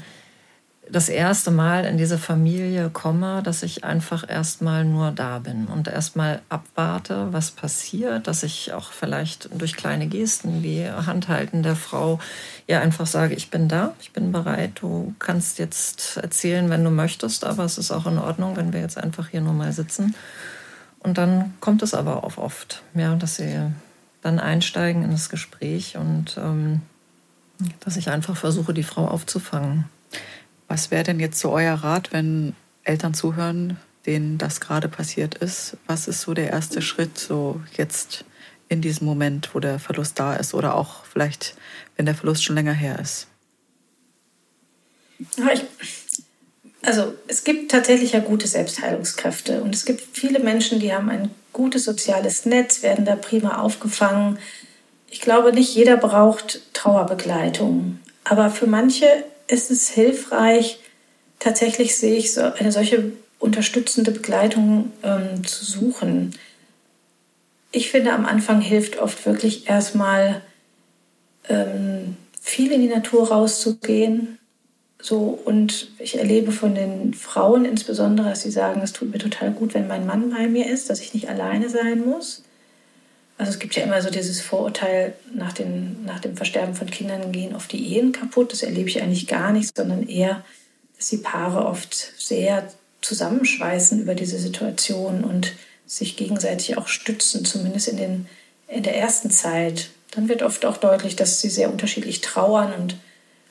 [0.90, 5.88] das erste Mal in diese Familie komme, dass ich einfach erstmal nur da bin und
[5.88, 12.18] erstmal abwarte, was passiert, dass ich auch vielleicht durch kleine Gesten wie Handhalten der Frau
[12.66, 16.90] ihr einfach sage, ich bin da, ich bin bereit, du kannst jetzt erzählen, wenn du
[16.90, 20.14] möchtest, aber es ist auch in Ordnung, wenn wir jetzt einfach hier nur mal sitzen.
[20.98, 23.58] Und dann kommt es aber auch oft, ja, dass sie
[24.22, 26.82] dann einsteigen in das Gespräch und ähm,
[27.80, 29.84] dass ich einfach versuche, die Frau aufzufangen.
[30.70, 32.54] Was wäre denn jetzt so euer Rat, wenn
[32.84, 35.76] Eltern zuhören, denen das gerade passiert ist?
[35.88, 38.24] Was ist so der erste Schritt, so jetzt
[38.68, 41.56] in diesem Moment, wo der Verlust da ist oder auch vielleicht,
[41.96, 43.26] wenn der Verlust schon länger her ist?
[45.18, 45.62] Ich,
[46.82, 51.32] also es gibt tatsächlich ja gute Selbstheilungskräfte und es gibt viele Menschen, die haben ein
[51.52, 54.38] gutes soziales Netz, werden da prima aufgefangen.
[55.08, 60.78] Ich glaube, nicht jeder braucht Trauerbegleitung, aber für manche ist es hilfreich,
[61.38, 66.34] tatsächlich sehe ich so eine solche unterstützende Begleitung ähm, zu suchen.
[67.72, 70.42] Ich finde, am Anfang hilft oft wirklich erstmal
[71.48, 74.38] ähm, viel in die Natur rauszugehen.
[75.00, 79.50] So, und ich erlebe von den Frauen insbesondere, dass sie sagen, es tut mir total
[79.52, 82.42] gut, wenn mein Mann bei mir ist, dass ich nicht alleine sein muss.
[83.40, 87.32] Also es gibt ja immer so dieses Vorurteil, nach, den, nach dem Versterben von Kindern
[87.32, 88.52] gehen oft die Ehen kaputt.
[88.52, 90.44] Das erlebe ich eigentlich gar nicht, sondern eher,
[90.98, 95.54] dass die Paare oft sehr zusammenschweißen über diese Situation und
[95.86, 98.26] sich gegenseitig auch stützen, zumindest in, den,
[98.68, 99.88] in der ersten Zeit.
[100.10, 102.96] Dann wird oft auch deutlich, dass sie sehr unterschiedlich trauern und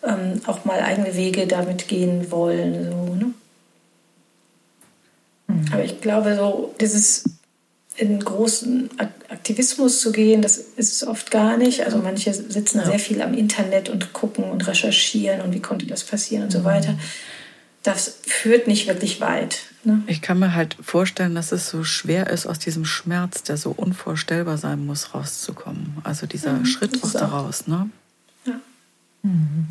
[0.04, 2.92] ähm, auch mal eigene Wege damit gehen wollen.
[2.92, 3.34] So, ne?
[5.48, 5.66] mhm.
[5.74, 7.24] Aber ich glaube, so dieses
[8.00, 11.84] in großen Aktivismus zu gehen, das ist es oft gar nicht.
[11.84, 12.86] Also manche sitzen ja.
[12.86, 16.60] sehr viel am Internet und gucken und recherchieren und wie konnte das passieren und so
[16.60, 16.64] mhm.
[16.64, 17.00] weiter.
[17.84, 19.60] Das führt nicht wirklich weit.
[19.84, 20.02] Ne?
[20.08, 23.72] Ich kann mir halt vorstellen, dass es so schwer ist, aus diesem Schmerz, der so
[23.72, 25.98] unvorstellbar sein muss, rauszukommen.
[26.04, 27.68] Also dieser mhm, Schritt auch daraus.
[27.68, 27.90] Ne?
[29.22, 29.68] Mhm.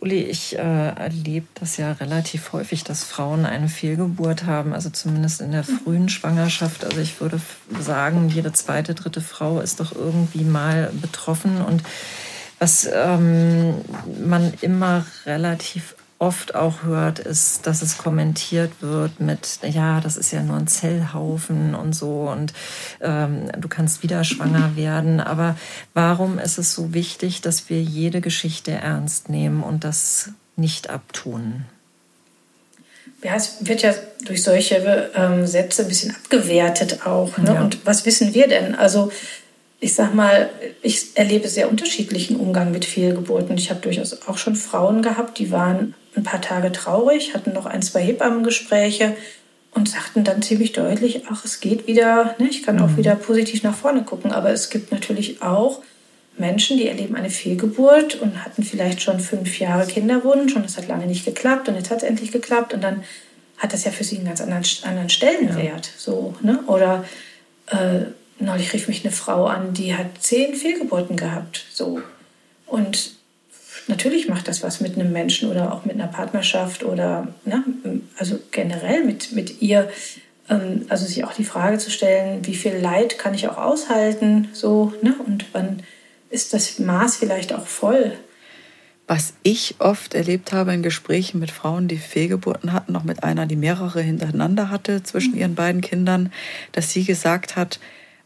[0.00, 5.40] Uli, ich äh, erlebe das ja relativ häufig, dass Frauen eine Fehlgeburt haben, also zumindest
[5.40, 6.84] in der frühen Schwangerschaft.
[6.84, 7.40] Also ich würde
[7.80, 11.62] sagen, jede zweite, dritte Frau ist doch irgendwie mal betroffen.
[11.62, 11.82] Und
[12.58, 13.76] was ähm,
[14.22, 20.32] man immer relativ oft auch hört, ist, dass es kommentiert wird mit, ja, das ist
[20.32, 22.54] ja nur ein Zellhaufen und so und
[23.02, 25.20] ähm, du kannst wieder schwanger werden.
[25.20, 25.56] Aber
[25.92, 31.66] warum ist es so wichtig, dass wir jede Geschichte ernst nehmen und das nicht abtun?
[33.22, 37.36] Ja, es wird ja durch solche ähm, Sätze ein bisschen abgewertet auch.
[37.36, 37.54] Ne?
[37.54, 37.60] Ja.
[37.60, 38.74] Und was wissen wir denn?
[38.74, 39.12] Also
[39.80, 40.50] ich sag mal,
[40.82, 43.58] ich erlebe sehr unterschiedlichen Umgang mit Fehlgeburten.
[43.58, 47.66] Ich habe durchaus auch schon Frauen gehabt, die waren ein paar Tage traurig, hatten noch
[47.66, 49.16] ein, zwei Hebammengespräche
[49.72, 52.96] und sagten dann ziemlich deutlich, ach, es geht wieder, ne, ich kann auch mhm.
[52.96, 54.32] wieder positiv nach vorne gucken.
[54.32, 55.82] Aber es gibt natürlich auch
[56.38, 60.88] Menschen, die erleben eine Fehlgeburt und hatten vielleicht schon fünf Jahre Kinderwunsch und es hat
[60.88, 63.04] lange nicht geklappt und jetzt hat es endlich geklappt und dann
[63.58, 65.86] hat das ja für sie einen ganz anderen, anderen Stellenwert.
[65.86, 65.92] Ja.
[65.96, 66.60] So, ne?
[66.66, 67.04] Oder
[67.66, 68.06] äh,
[68.44, 71.64] neulich rief mich eine Frau an, die hat zehn Fehlgeburten gehabt.
[71.72, 72.00] So.
[72.66, 73.12] Und
[73.88, 77.62] natürlich macht das was mit einem Menschen oder auch mit einer Partnerschaft oder ne,
[78.16, 79.90] also generell mit, mit ihr.
[80.48, 84.48] Ähm, also sich auch die Frage zu stellen, wie viel Leid kann ich auch aushalten,
[84.52, 85.14] so, ne?
[85.26, 85.82] Und wann
[86.30, 88.12] ist das Maß vielleicht auch voll?
[89.06, 93.44] Was ich oft erlebt habe in Gesprächen mit Frauen, die Fehlgeburten hatten, noch mit einer,
[93.44, 95.38] die mehrere hintereinander hatte zwischen mhm.
[95.38, 96.32] ihren beiden Kindern,
[96.72, 97.78] dass sie gesagt hat,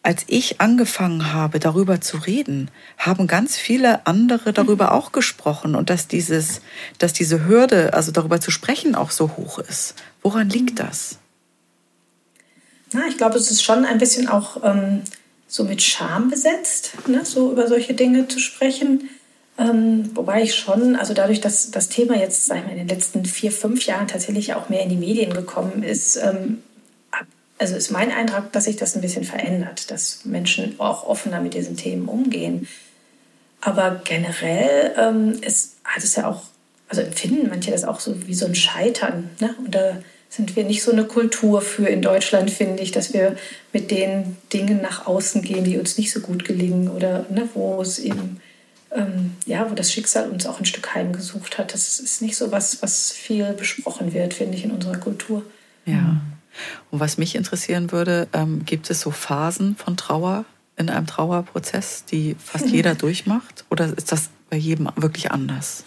[0.02, 4.90] als ich angefangen habe, darüber zu reden, haben ganz viele andere darüber mhm.
[4.92, 6.60] auch gesprochen und dass dieses,
[6.98, 9.94] dass diese Hürde, also darüber zu sprechen, auch so hoch ist.
[10.22, 10.86] Woran liegt mhm.
[10.86, 11.18] das?
[12.92, 15.02] Na, ich glaube, es ist schon ein bisschen auch ähm,
[15.46, 19.10] so mit Scham besetzt, ne, so über solche Dinge zu sprechen.
[19.58, 22.88] Ähm, wobei ich schon, also dadurch, dass das Thema jetzt, sag ich mal, in den
[22.88, 26.62] letzten vier, fünf Jahren tatsächlich auch mehr in die Medien gekommen ist, ähm,
[27.58, 31.54] also ist mein Eindruck, dass sich das ein bisschen verändert, dass Menschen auch offener mit
[31.54, 32.68] diesen Themen umgehen.
[33.60, 36.42] Aber generell ähm, ist, hat es ja auch,
[36.88, 39.30] also empfinden manche das auch so wie so ein Scheitern.
[39.40, 39.54] Ne?
[39.58, 43.36] Und da sind wir nicht so eine Kultur für in Deutschland, finde ich, dass wir
[43.72, 47.80] mit den Dingen nach außen gehen, die uns nicht so gut gelingen oder ne, wo
[47.80, 48.40] es eben,
[48.92, 51.72] ähm, ja, wo das Schicksal uns auch ein Stück heimgesucht hat.
[51.72, 55.42] Das ist nicht so was, was viel besprochen wird, finde ich, in unserer Kultur.
[55.86, 56.20] Ja.
[56.90, 60.44] Und was mich interessieren würde, ähm, gibt es so Phasen von Trauer
[60.76, 63.64] in einem Trauerprozess, die fast jeder durchmacht?
[63.70, 65.84] Oder ist das bei jedem wirklich anders?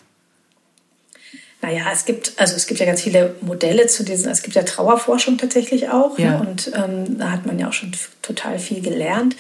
[1.62, 4.64] Naja, es gibt, also es gibt ja ganz viele Modelle zu diesen, es gibt ja
[4.64, 6.18] Trauerforschung tatsächlich auch.
[6.18, 6.26] Ne?
[6.26, 6.32] Ja.
[6.40, 6.50] Ne?
[6.50, 9.36] Und ähm, da hat man ja auch schon total viel gelernt.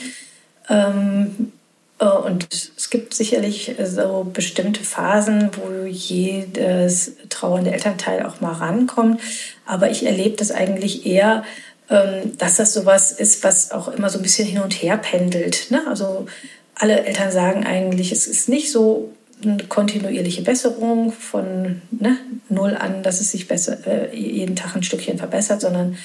[0.69, 1.60] Ähm, äh,
[2.07, 9.21] und es gibt sicherlich so bestimmte Phasen, wo jedes trauernde Elternteil auch mal rankommt.
[9.67, 11.43] Aber ich erlebe das eigentlich eher,
[11.89, 15.69] ähm, dass das sowas ist, was auch immer so ein bisschen hin und her pendelt.
[15.69, 15.83] Ne?
[15.87, 16.25] Also
[16.73, 22.17] alle Eltern sagen eigentlich, es ist nicht so eine kontinuierliche Besserung von ne,
[22.49, 25.97] null an, dass es sich besser, äh, jeden Tag ein Stückchen verbessert, sondern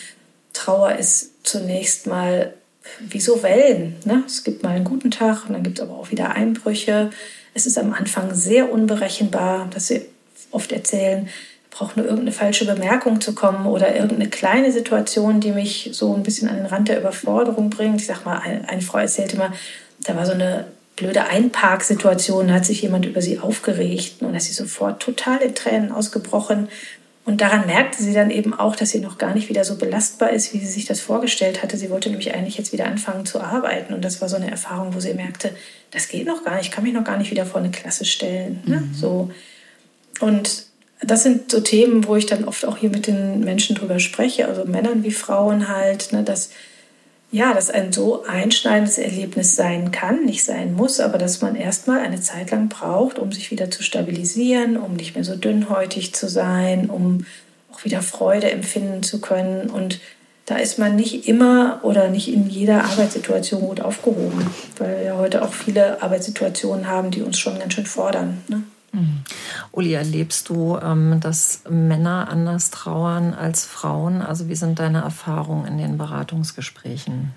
[0.52, 2.52] Trauer ist zunächst mal
[3.00, 3.96] wie so Wellen.
[4.04, 4.22] Ne?
[4.26, 7.10] Es gibt mal einen guten Tag und dann gibt es aber auch wieder Einbrüche.
[7.54, 10.02] Es ist am Anfang sehr unberechenbar, dass sie
[10.50, 11.28] oft erzählen,
[11.70, 16.22] braucht nur irgendeine falsche Bemerkung zu kommen oder irgendeine kleine Situation, die mich so ein
[16.22, 18.00] bisschen an den Rand der Überforderung bringt.
[18.00, 19.52] Ich sag mal, eine Frau erzählte mal,
[20.04, 24.38] da war so eine blöde Einparksituation, da hat sich jemand über sie aufgeregt und da
[24.38, 26.68] ist sie sofort total in Tränen ausgebrochen
[27.26, 30.30] und daran merkte sie dann eben auch, dass sie noch gar nicht wieder so belastbar
[30.30, 31.76] ist, wie sie sich das vorgestellt hatte.
[31.76, 33.92] Sie wollte nämlich eigentlich jetzt wieder anfangen zu arbeiten.
[33.94, 35.50] Und das war so eine Erfahrung, wo sie merkte,
[35.90, 38.04] das geht noch gar nicht, ich kann mich noch gar nicht wieder vor eine Klasse
[38.04, 38.62] stellen.
[38.64, 38.76] Ne?
[38.76, 38.94] Mhm.
[38.94, 39.30] So.
[40.20, 40.66] Und
[41.00, 44.46] das sind so Themen, wo ich dann oft auch hier mit den Menschen drüber spreche,
[44.46, 46.50] also Männern wie Frauen halt, ne, dass
[47.32, 52.00] ja, dass ein so einschneidendes Erlebnis sein kann, nicht sein muss, aber dass man erstmal
[52.00, 56.28] eine Zeit lang braucht, um sich wieder zu stabilisieren, um nicht mehr so dünnhäutig zu
[56.28, 57.26] sein, um
[57.72, 59.70] auch wieder Freude empfinden zu können.
[59.70, 60.00] Und
[60.46, 65.42] da ist man nicht immer oder nicht in jeder Arbeitssituation gut aufgehoben, weil wir heute
[65.42, 68.42] auch viele Arbeitssituationen haben, die uns schon ganz schön fordern.
[68.48, 68.62] Ne?
[68.92, 69.22] Mhm.
[69.72, 74.22] Uli, erlebst du, ähm, dass Männer anders trauern als Frauen?
[74.22, 77.32] Also wie sind deine Erfahrungen in den Beratungsgesprächen?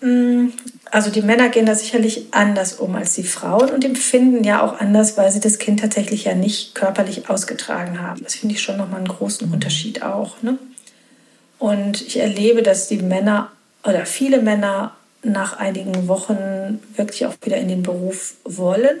[0.00, 0.48] Mm,
[0.90, 4.80] also die Männer gehen da sicherlich anders um als die Frauen und empfinden ja auch
[4.80, 8.22] anders, weil sie das Kind tatsächlich ja nicht körperlich ausgetragen haben.
[8.22, 9.54] Das finde ich schon nochmal einen großen mhm.
[9.54, 10.42] Unterschied auch.
[10.42, 10.58] Ne?
[11.58, 13.52] Und ich erlebe, dass die Männer
[13.84, 14.92] oder viele Männer
[15.22, 19.00] nach einigen Wochen wirklich auch wieder in den Beruf wollen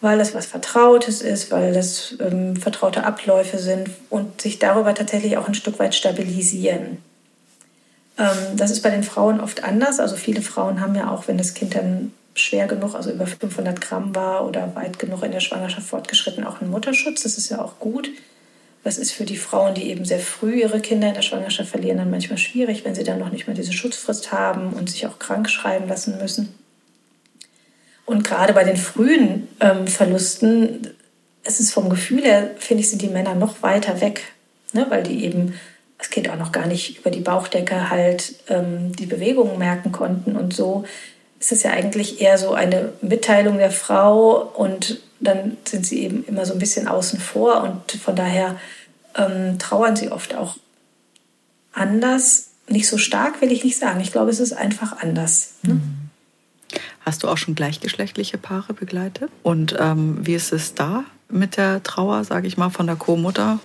[0.00, 5.36] weil das was Vertrautes ist, weil das ähm, vertraute Abläufe sind und sich darüber tatsächlich
[5.36, 6.98] auch ein Stück weit stabilisieren.
[8.16, 9.98] Ähm, das ist bei den Frauen oft anders.
[9.98, 13.80] Also viele Frauen haben ja auch, wenn das Kind dann schwer genug, also über 500
[13.80, 17.24] Gramm war oder weit genug in der Schwangerschaft fortgeschritten, auch einen Mutterschutz.
[17.24, 18.08] Das ist ja auch gut.
[18.84, 21.98] Das ist für die Frauen, die eben sehr früh ihre Kinder in der Schwangerschaft verlieren,
[21.98, 25.18] dann manchmal schwierig, wenn sie dann noch nicht mehr diese Schutzfrist haben und sich auch
[25.18, 26.54] krank schreiben lassen müssen.
[28.08, 30.94] Und gerade bei den frühen ähm, Verlusten,
[31.44, 34.22] es ist vom Gefühl her, finde ich, sind die Männer noch weiter weg,
[34.72, 34.86] ne?
[34.88, 35.52] weil die eben
[35.98, 40.36] das Kind auch noch gar nicht über die Bauchdecke halt ähm, die Bewegungen merken konnten.
[40.36, 40.86] Und so
[41.38, 46.24] ist es ja eigentlich eher so eine Mitteilung der Frau und dann sind sie eben
[46.24, 48.56] immer so ein bisschen außen vor und von daher
[49.16, 50.56] ähm, trauern sie oft auch
[51.74, 52.52] anders.
[52.68, 54.00] Nicht so stark will ich nicht sagen.
[54.00, 55.56] Ich glaube, es ist einfach anders.
[55.62, 55.74] Ne?
[55.74, 56.07] Mhm.
[57.08, 59.30] Hast du auch schon gleichgeschlechtliche Paare begleitet?
[59.42, 63.60] Und ähm, wie ist es da mit der Trauer, sage ich mal, von der Co-Mutter?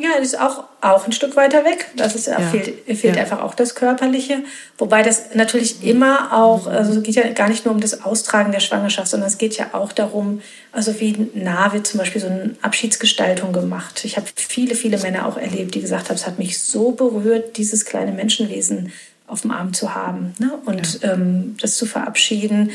[0.00, 1.90] Ja, das ist auch, auch ein Stück weiter weg.
[1.96, 2.40] Das ist, ja.
[2.40, 3.22] fehlt, fehlt ja.
[3.22, 4.44] einfach auch das Körperliche.
[4.78, 8.50] Wobei das natürlich immer auch, also es geht ja gar nicht nur um das Austragen
[8.50, 10.40] der Schwangerschaft, sondern es geht ja auch darum,
[10.72, 14.06] also wie nah wird zum Beispiel so eine Abschiedsgestaltung gemacht.
[14.06, 17.58] Ich habe viele, viele Männer auch erlebt, die gesagt haben, es hat mich so berührt,
[17.58, 18.90] dieses kleine Menschenwesen
[19.30, 20.52] auf dem Arm zu haben ne?
[20.64, 21.12] und ja.
[21.12, 22.70] ähm, das zu verabschieden.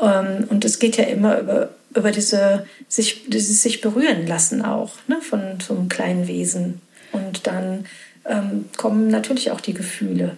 [0.00, 4.92] Ähm, und es geht ja immer über, über diese sich, dieses sich berühren lassen auch
[5.06, 5.20] ne?
[5.20, 6.80] von so einem kleinen Wesen.
[7.12, 7.86] Und dann
[8.24, 10.36] ähm, kommen natürlich auch die Gefühle.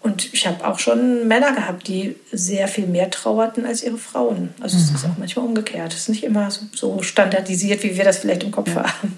[0.00, 4.50] Und ich habe auch schon Männer gehabt, die sehr viel mehr trauerten als ihre Frauen.
[4.60, 5.12] Also es ist mhm.
[5.12, 5.94] auch manchmal umgekehrt.
[5.94, 8.84] Es ist nicht immer so standardisiert, wie wir das vielleicht im Kopf ja.
[8.84, 9.16] haben.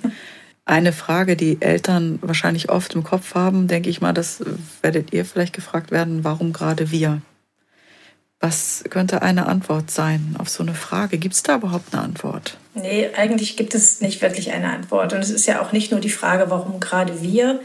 [0.68, 4.42] Eine Frage, die Eltern wahrscheinlich oft im Kopf haben, denke ich mal, das
[4.82, 7.22] werdet ihr vielleicht gefragt werden, warum gerade wir?
[8.40, 11.18] Was könnte eine Antwort sein auf so eine Frage?
[11.18, 12.58] Gibt es da überhaupt eine Antwort?
[12.74, 15.12] Nee, eigentlich gibt es nicht wirklich eine Antwort.
[15.12, 17.60] Und es ist ja auch nicht nur die Frage, warum gerade wir,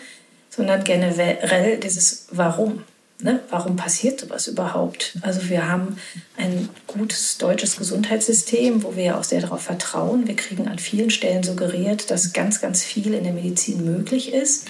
[0.50, 2.84] sondern generell dieses Warum.
[3.24, 3.40] Ne?
[3.50, 5.18] Warum passiert sowas überhaupt?
[5.22, 5.98] Also wir haben
[6.38, 10.28] ein gutes deutsches Gesundheitssystem, wo wir ja auch sehr darauf vertrauen.
[10.28, 14.68] Wir kriegen an vielen Stellen suggeriert, dass ganz, ganz viel in der Medizin möglich ist.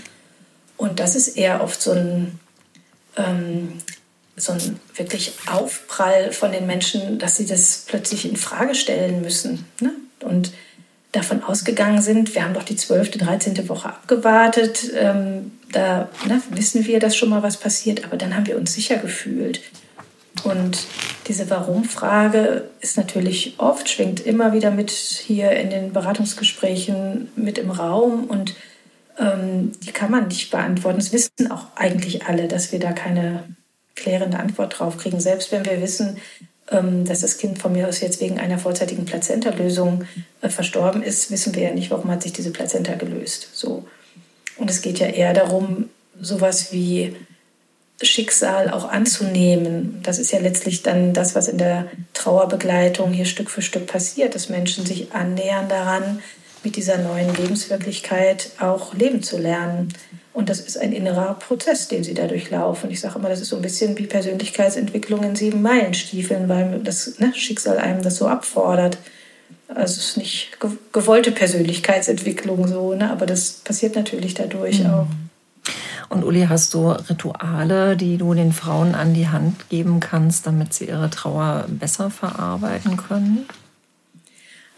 [0.78, 2.40] Und das ist eher oft so ein,
[3.16, 3.74] ähm,
[4.36, 9.66] so ein wirklich Aufprall von den Menschen, dass sie das plötzlich in Frage stellen müssen.
[9.80, 9.94] Ne?
[10.22, 10.52] Und
[11.12, 13.70] davon ausgegangen sind, wir haben doch die 12., 13.
[13.70, 18.48] Woche abgewartet, ähm, da ne, wissen wir, dass schon mal was passiert, aber dann haben
[18.48, 19.62] wir uns sicher gefühlt.
[20.44, 20.88] Und
[21.28, 27.70] diese Warum-Frage ist natürlich oft, schwingt immer wieder mit hier in den Beratungsgesprächen mit im
[27.70, 28.56] Raum und
[29.20, 31.00] ähm, die kann man nicht beantworten.
[31.00, 33.44] Das wissen auch eigentlich alle, dass wir da keine
[33.96, 35.20] klärende Antwort drauf kriegen.
[35.20, 36.18] Selbst wenn wir wissen,
[37.06, 40.06] dass das Kind von mir aus jetzt wegen einer vorzeitigen Plazenta-Lösung
[40.42, 43.50] äh, verstorben ist, wissen wir ja nicht, warum hat sich diese Plazenta gelöst.
[43.54, 43.86] So.
[44.58, 47.16] Und es geht ja eher darum, sowas wie
[48.02, 50.00] Schicksal auch anzunehmen.
[50.04, 54.36] Das ist ja letztlich dann das, was in der Trauerbegleitung hier Stück für Stück passiert,
[54.36, 56.22] dass Menschen sich annähern daran,
[56.64, 59.94] mit dieser neuen Lebenswirklichkeit auch leben zu lernen.
[60.34, 62.90] Und das ist ein innerer Prozess, den sie dadurch laufen.
[62.90, 67.20] Ich sage immer, das ist so ein bisschen wie Persönlichkeitsentwicklung in sieben Meilenstiefeln, weil das
[67.20, 68.98] ne, Schicksal einem das so abfordert.
[69.68, 70.58] Also es ist nicht
[70.94, 73.10] gewollte Persönlichkeitsentwicklung so, ne?
[73.12, 74.90] aber das passiert natürlich dadurch mhm.
[74.90, 75.08] auch.
[76.10, 80.74] Und Uli, hast du Rituale, die du den Frauen an die Hand geben kannst, damit
[80.74, 83.46] sie ihre Trauer besser verarbeiten können?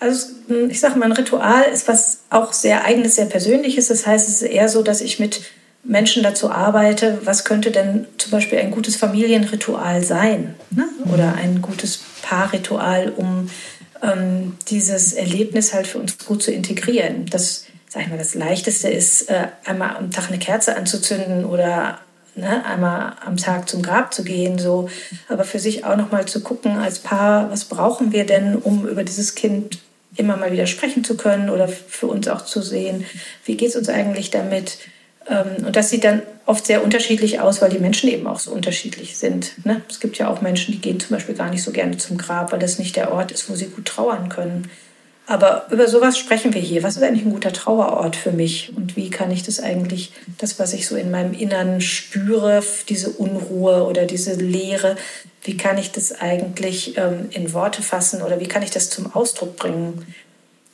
[0.04, 3.88] Also hm, ich sage mal, ein Ritual ist was auch sehr eigenes, sehr persönliches.
[3.88, 5.42] Das heißt, es ist eher so, dass ich mit
[5.84, 10.88] Menschen dazu arbeite, was könnte denn zum Beispiel ein gutes Familienritual sein ne?
[11.12, 13.50] oder ein gutes Paarritual, um
[14.02, 17.26] ähm, dieses Erlebnis halt für uns gut zu integrieren.
[17.30, 22.00] Das, sag ich mal, das Leichteste ist, äh, einmal am Tag eine Kerze anzuzünden oder
[22.36, 24.90] ne, einmal am Tag zum Grab zu gehen, so,
[25.30, 28.88] aber für sich auch noch mal zu gucken als Paar, was brauchen wir denn, um
[28.88, 29.80] über dieses Kind
[30.16, 33.06] immer mal wieder sprechen zu können oder für uns auch zu sehen,
[33.46, 34.78] wie geht es uns eigentlich damit.
[35.30, 38.52] Ähm, und das sieht dann oft sehr unterschiedlich aus, weil die Menschen eben auch so
[38.52, 39.66] unterschiedlich sind.
[39.66, 39.82] Ne?
[39.90, 42.52] Es gibt ja auch Menschen, die gehen zum Beispiel gar nicht so gerne zum Grab,
[42.52, 44.70] weil das nicht der Ort ist, wo sie gut trauern können.
[45.26, 46.84] Aber über sowas sprechen wir hier.
[46.84, 48.74] Was ist eigentlich ein guter Trauerort für mich?
[48.76, 53.10] Und wie kann ich das eigentlich, das, was ich so in meinem Innern spüre, diese
[53.10, 54.98] Unruhe oder diese Leere,
[55.44, 59.14] wie kann ich das eigentlich ähm, in Worte fassen oder wie kann ich das zum
[59.14, 60.06] Ausdruck bringen?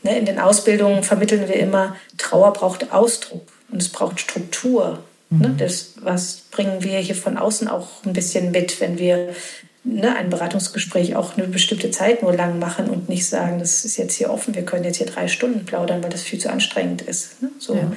[0.04, 3.42] Ne, in den Ausbildungen vermitteln wir immer, Trauer braucht Ausdruck
[3.72, 5.00] und es braucht Struktur.
[5.30, 5.50] Ne?
[5.50, 5.56] Mhm.
[5.56, 5.56] Ne?
[5.58, 9.36] Das was bringen wir hier von außen auch ein bisschen mit, wenn wir
[9.84, 13.98] ne, ein Beratungsgespräch auch eine bestimmte Zeit nur lang machen und nicht sagen, das ist
[13.98, 17.02] jetzt hier offen, wir können jetzt hier drei Stunden plaudern, weil das viel zu anstrengend
[17.02, 17.42] ist.
[17.42, 17.50] Ne?
[17.60, 17.76] So.
[17.76, 17.92] Ja.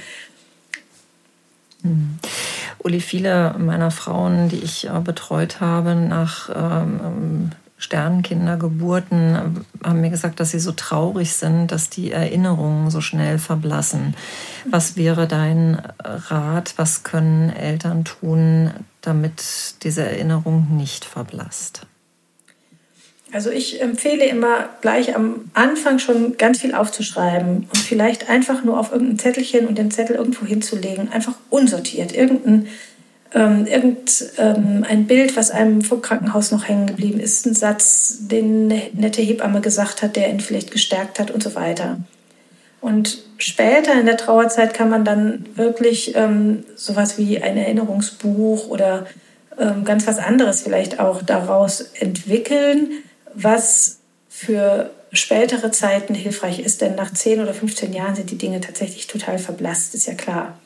[1.83, 2.19] Hm.
[2.83, 10.39] Uli, viele meiner Frauen, die ich äh, betreut habe nach ähm, Sternenkindergeburten, haben mir gesagt,
[10.39, 14.15] dass sie so traurig sind, dass die Erinnerungen so schnell verblassen.
[14.71, 16.75] Was wäre dein Rat?
[16.77, 18.71] Was können Eltern tun,
[19.01, 21.87] damit diese Erinnerung nicht verblasst?
[23.33, 28.79] Also ich empfehle immer gleich am Anfang schon ganz viel aufzuschreiben und vielleicht einfach nur
[28.79, 32.69] auf irgendein Zettelchen und den Zettel irgendwo hinzulegen, einfach unsortiert, irgendein
[33.35, 38.71] ähm, irgendein ähm, Bild, was einem vom Krankenhaus noch hängen geblieben ist, ein Satz, den
[38.71, 41.97] eine nette Hebamme gesagt hat, der ihn vielleicht gestärkt hat und so weiter.
[42.83, 49.07] Und später in der Trauerzeit kann man dann wirklich ähm, sowas wie ein Erinnerungsbuch oder
[49.59, 52.91] ähm, ganz was anderes vielleicht auch daraus entwickeln,
[53.35, 56.81] was für spätere Zeiten hilfreich ist.
[56.81, 60.59] Denn nach 10 oder 15 Jahren sind die Dinge tatsächlich total verblasst, ist ja klar.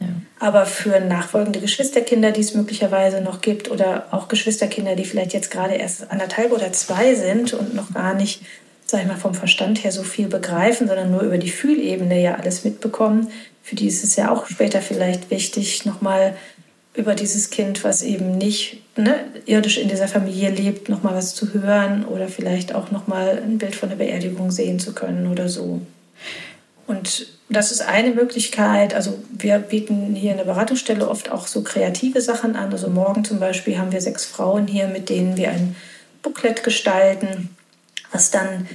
[0.00, 0.06] Ja.
[0.38, 5.50] Aber für nachfolgende Geschwisterkinder, die es möglicherweise noch gibt, oder auch Geschwisterkinder, die vielleicht jetzt
[5.50, 8.42] gerade erst anderthalb oder zwei sind und noch gar nicht,
[8.86, 12.36] sag ich mal, vom Verstand her so viel begreifen, sondern nur über die Fühlebene ja
[12.36, 13.32] alles mitbekommen,
[13.68, 16.34] für die ist es ja auch später vielleicht wichtig, nochmal
[16.94, 21.52] über dieses Kind, was eben nicht ne, irdisch in dieser Familie lebt, nochmal was zu
[21.52, 25.80] hören oder vielleicht auch nochmal ein Bild von der Beerdigung sehen zu können oder so.
[26.86, 28.94] Und das ist eine Möglichkeit.
[28.94, 32.72] Also wir bieten hier in der Beratungsstelle oft auch so kreative Sachen an.
[32.72, 35.76] Also morgen zum Beispiel haben wir sechs Frauen hier, mit denen wir ein
[36.22, 37.50] Booklet gestalten,
[38.10, 38.66] was dann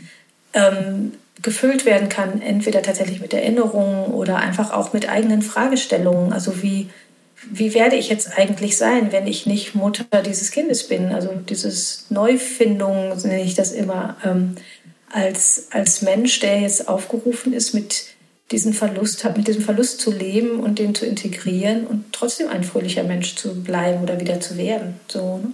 [0.54, 6.32] ähm, gefüllt werden kann, entweder tatsächlich mit Erinnerungen oder einfach auch mit eigenen Fragestellungen.
[6.34, 6.90] Also wie
[7.52, 11.12] wie werde ich jetzt eigentlich sein, wenn ich nicht Mutter dieses Kindes bin?
[11.12, 14.56] Also dieses Neufindung nenne ich das immer ähm,
[15.12, 18.06] als, als Mensch, der jetzt aufgerufen ist, mit
[18.52, 23.04] diesen Verlust mit diesem Verlust zu leben und den zu integrieren und trotzdem ein fröhlicher
[23.04, 25.00] Mensch zu bleiben oder wieder zu werden.
[25.08, 25.54] So, ne?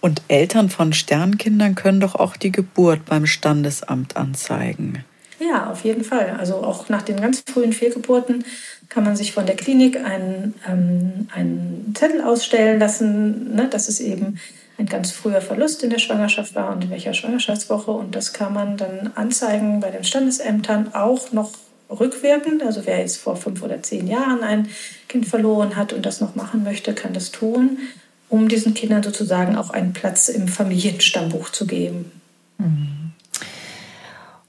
[0.00, 5.04] Und Eltern von Sternkindern können doch auch die Geburt beim Standesamt anzeigen.
[5.48, 6.36] Ja, auf jeden Fall.
[6.38, 8.44] Also auch nach den ganz frühen Fehlgeburten
[8.88, 14.00] kann man sich von der Klinik einen, ähm, einen Zettel ausstellen lassen, ne, dass es
[14.00, 14.38] eben
[14.78, 17.90] ein ganz früher Verlust in der Schwangerschaft war und in welcher Schwangerschaftswoche.
[17.90, 21.52] Und das kann man dann anzeigen bei den Standesämtern auch noch
[21.90, 22.62] rückwirkend.
[22.62, 24.68] Also wer jetzt vor fünf oder zehn Jahren ein
[25.08, 27.78] Kind verloren hat und das noch machen möchte, kann das tun,
[28.28, 32.12] um diesen Kindern sozusagen auch einen Platz im Familienstammbuch zu geben.
[32.58, 33.01] Mhm.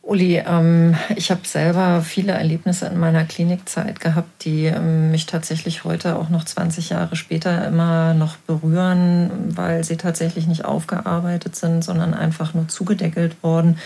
[0.06, 5.86] Uli, ähm, ich habe selber viele Erlebnisse in meiner Klinikzeit gehabt, die ähm, mich tatsächlich
[5.86, 11.86] heute auch noch 20 Jahre später immer noch berühren, weil sie tatsächlich nicht aufgearbeitet sind,
[11.86, 13.78] sondern einfach nur zugedeckelt worden.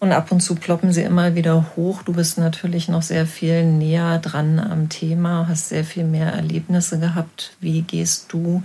[0.00, 2.02] Und ab und zu ploppen sie immer wieder hoch.
[2.02, 6.98] Du bist natürlich noch sehr viel näher dran am Thema, hast sehr viel mehr Erlebnisse
[6.98, 7.56] gehabt.
[7.60, 8.64] Wie gehst du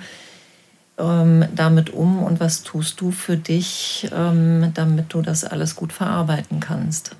[0.99, 5.93] ähm, damit um und was tust du für dich, ähm, damit du das alles gut
[5.93, 7.15] verarbeiten kannst?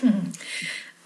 [0.00, 0.32] Hm.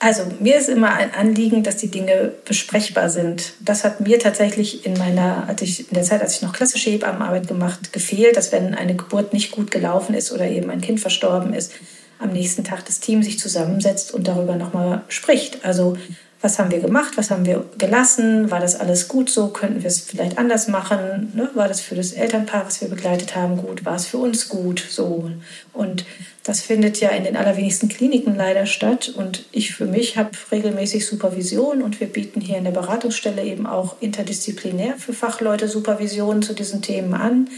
[0.00, 3.54] Also mir ist immer ein Anliegen, dass die Dinge besprechbar sind.
[3.60, 6.90] Das hat mir tatsächlich in meiner, als ich in der Zeit, als ich noch klassische
[6.90, 11.00] Hebammenarbeit gemacht, gefehlt, dass wenn eine Geburt nicht gut gelaufen ist oder eben ein Kind
[11.00, 11.72] verstorben ist,
[12.18, 15.64] am nächsten Tag das Team sich zusammensetzt und darüber nochmal spricht.
[15.64, 15.96] Also
[16.44, 19.88] was haben wir gemacht, was haben wir gelassen, war das alles gut so, könnten wir
[19.88, 21.48] es vielleicht anders machen, ne?
[21.54, 24.84] war das für das Elternpaar, was wir begleitet haben, gut, war es für uns gut,
[24.86, 25.30] so.
[25.72, 26.04] Und
[26.42, 29.08] das findet ja in den allerwenigsten Kliniken leider statt.
[29.16, 31.80] Und ich für mich habe regelmäßig Supervision.
[31.80, 36.82] Und wir bieten hier in der Beratungsstelle eben auch interdisziplinär für Fachleute Supervisionen zu diesen
[36.82, 37.48] Themen an.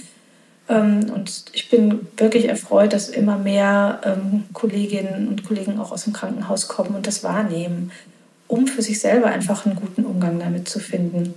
[0.68, 6.04] Ähm, und ich bin wirklich erfreut, dass immer mehr ähm, Kolleginnen und Kollegen auch aus
[6.04, 7.90] dem Krankenhaus kommen und das wahrnehmen
[8.48, 11.34] um für sich selber einfach einen guten Umgang damit zu finden.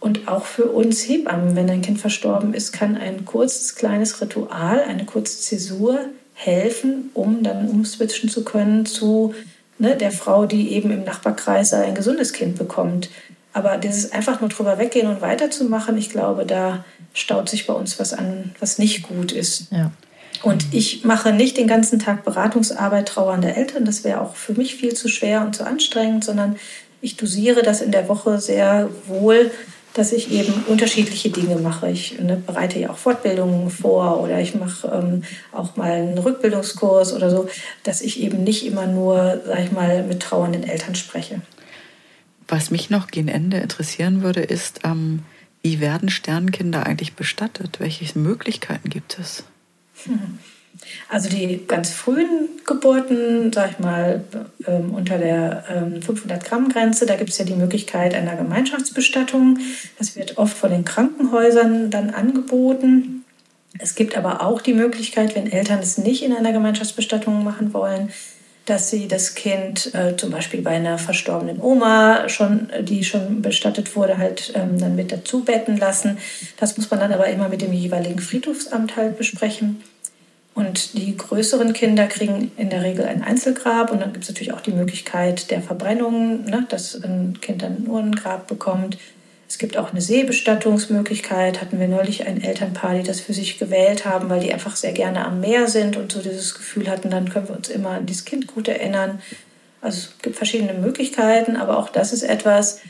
[0.00, 4.80] Und auch für uns Hebammen, wenn ein Kind verstorben ist, kann ein kurzes, kleines Ritual,
[4.82, 6.00] eine kurze Zäsur
[6.34, 9.34] helfen, um dann umswitchen zu können zu
[9.78, 13.10] ne, der Frau, die eben im Nachbarkreis ein gesundes Kind bekommt.
[13.52, 16.84] Aber dieses einfach nur drüber weggehen und weiterzumachen, ich glaube, da
[17.14, 19.72] staut sich bei uns was an, was nicht gut ist.
[19.72, 19.92] Ja.
[20.42, 23.84] Und ich mache nicht den ganzen Tag Beratungsarbeit trauernder Eltern.
[23.84, 26.56] Das wäre auch für mich viel zu schwer und zu anstrengend, sondern
[27.00, 29.50] ich dosiere das in der Woche sehr wohl,
[29.94, 31.90] dass ich eben unterschiedliche Dinge mache.
[31.90, 35.22] Ich ne, bereite ja auch Fortbildungen vor oder ich mache ähm,
[35.52, 37.48] auch mal einen Rückbildungskurs oder so,
[37.82, 41.40] dass ich eben nicht immer nur, sag ich mal, mit trauernden Eltern spreche.
[42.48, 45.22] Was mich noch gegen Ende interessieren würde, ist, ähm,
[45.62, 47.80] Wie werden Sternenkinder eigentlich bestattet?
[47.80, 49.42] Welche Möglichkeiten gibt es?
[51.08, 54.24] Also die ganz frühen Geburten, sag ich mal,
[54.66, 59.58] ähm, unter der ähm, 500 Gramm Grenze, da gibt es ja die Möglichkeit einer Gemeinschaftsbestattung.
[59.98, 63.24] Das wird oft von den Krankenhäusern dann angeboten.
[63.78, 68.10] Es gibt aber auch die Möglichkeit, wenn Eltern es nicht in einer Gemeinschaftsbestattung machen wollen,
[68.66, 73.96] dass sie das Kind äh, zum Beispiel bei einer verstorbenen Oma, schon, die schon bestattet
[73.96, 76.18] wurde, halt ähm, dann mit dazu betten lassen.
[76.58, 79.82] Das muss man dann aber immer mit dem jeweiligen Friedhofsamt halt besprechen.
[80.54, 84.54] Und die größeren Kinder kriegen in der Regel ein Einzelgrab und dann gibt es natürlich
[84.54, 88.96] auch die Möglichkeit der Verbrennung, ne, dass ein Kind dann nur ein Grab bekommt.
[89.48, 91.60] Es gibt auch eine Seebestattungsmöglichkeit.
[91.60, 94.92] Hatten wir neulich ein Elternpaar, die das für sich gewählt haben, weil die einfach sehr
[94.92, 98.06] gerne am Meer sind und so dieses Gefühl hatten, dann können wir uns immer an
[98.06, 99.20] dieses Kind gut erinnern.
[99.80, 102.80] Also es gibt verschiedene Möglichkeiten, aber auch das ist etwas,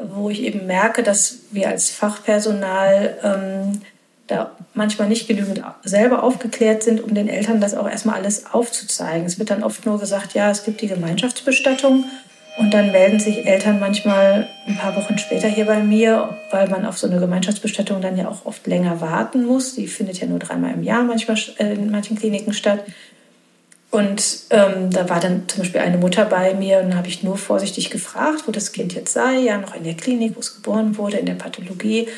[0.00, 3.82] wo ich eben merke, dass wir als Fachpersonal ähm,
[4.26, 9.26] da manchmal nicht genügend selber aufgeklärt sind, um den Eltern das auch erstmal alles aufzuzeigen.
[9.26, 12.04] Es wird dann oft nur gesagt, ja, es gibt die Gemeinschaftsbestattung
[12.58, 16.86] und dann melden sich Eltern manchmal ein paar Wochen später hier bei mir, weil man
[16.86, 19.74] auf so eine Gemeinschaftsbestattung dann ja auch oft länger warten muss.
[19.74, 22.84] Die findet ja nur dreimal im Jahr manchmal äh, in manchen Kliniken statt.
[23.90, 27.36] Und ähm, da war dann zum Beispiel eine Mutter bei mir und habe ich nur
[27.36, 30.96] vorsichtig gefragt, wo das Kind jetzt sei, ja noch in der Klinik, wo es geboren
[30.98, 32.08] wurde, in der Pathologie.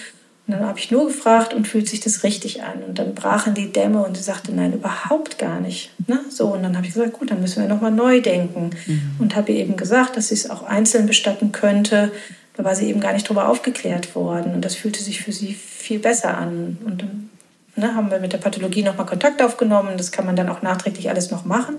[0.48, 2.82] Und dann habe ich nur gefragt und fühlt sich das richtig an.
[2.82, 5.90] Und dann brachen die Dämme und sie sagte, nein, überhaupt gar nicht.
[6.06, 6.20] Ne?
[6.30, 8.70] So, und dann habe ich gesagt, gut, dann müssen wir nochmal neu denken.
[8.86, 9.16] Mhm.
[9.18, 12.10] Und habe ihr eben gesagt, dass sie es auch einzeln bestatten könnte.
[12.56, 14.54] Da war sie eben gar nicht darüber aufgeklärt worden.
[14.54, 16.78] Und das fühlte sich für sie viel besser an.
[16.82, 17.30] Und dann
[17.76, 19.98] ne, haben wir mit der Pathologie nochmal Kontakt aufgenommen.
[19.98, 21.76] Das kann man dann auch nachträglich alles noch machen.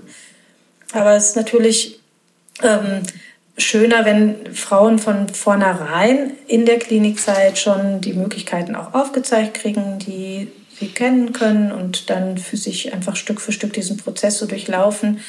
[0.92, 1.98] Aber es ist natürlich...
[2.62, 3.02] Ähm,
[3.60, 10.48] schöner, wenn Frauen von vornherein in der Klinikzeit schon die Möglichkeiten auch aufgezeigt kriegen, die
[10.78, 15.20] sie kennen können und dann für sich einfach Stück für Stück diesen Prozess so durchlaufen,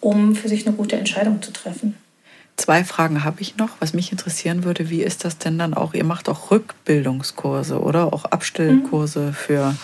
[0.00, 1.96] um für sich eine gute Entscheidung zu treffen.
[2.56, 4.90] Zwei Fragen habe ich noch, was mich interessieren würde.
[4.90, 5.94] Wie ist das denn dann auch?
[5.94, 9.32] Ihr macht auch Rückbildungskurse oder auch Abstellkurse mhm.
[9.32, 9.74] für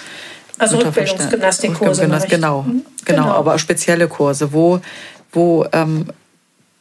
[0.59, 2.03] also Rückbildungsgymnastikkurse.
[2.03, 2.85] Rückbildungs genau, mhm.
[3.05, 4.53] genau, genau, aber spezielle Kurse.
[4.53, 4.81] Wo,
[5.33, 6.07] wo ähm,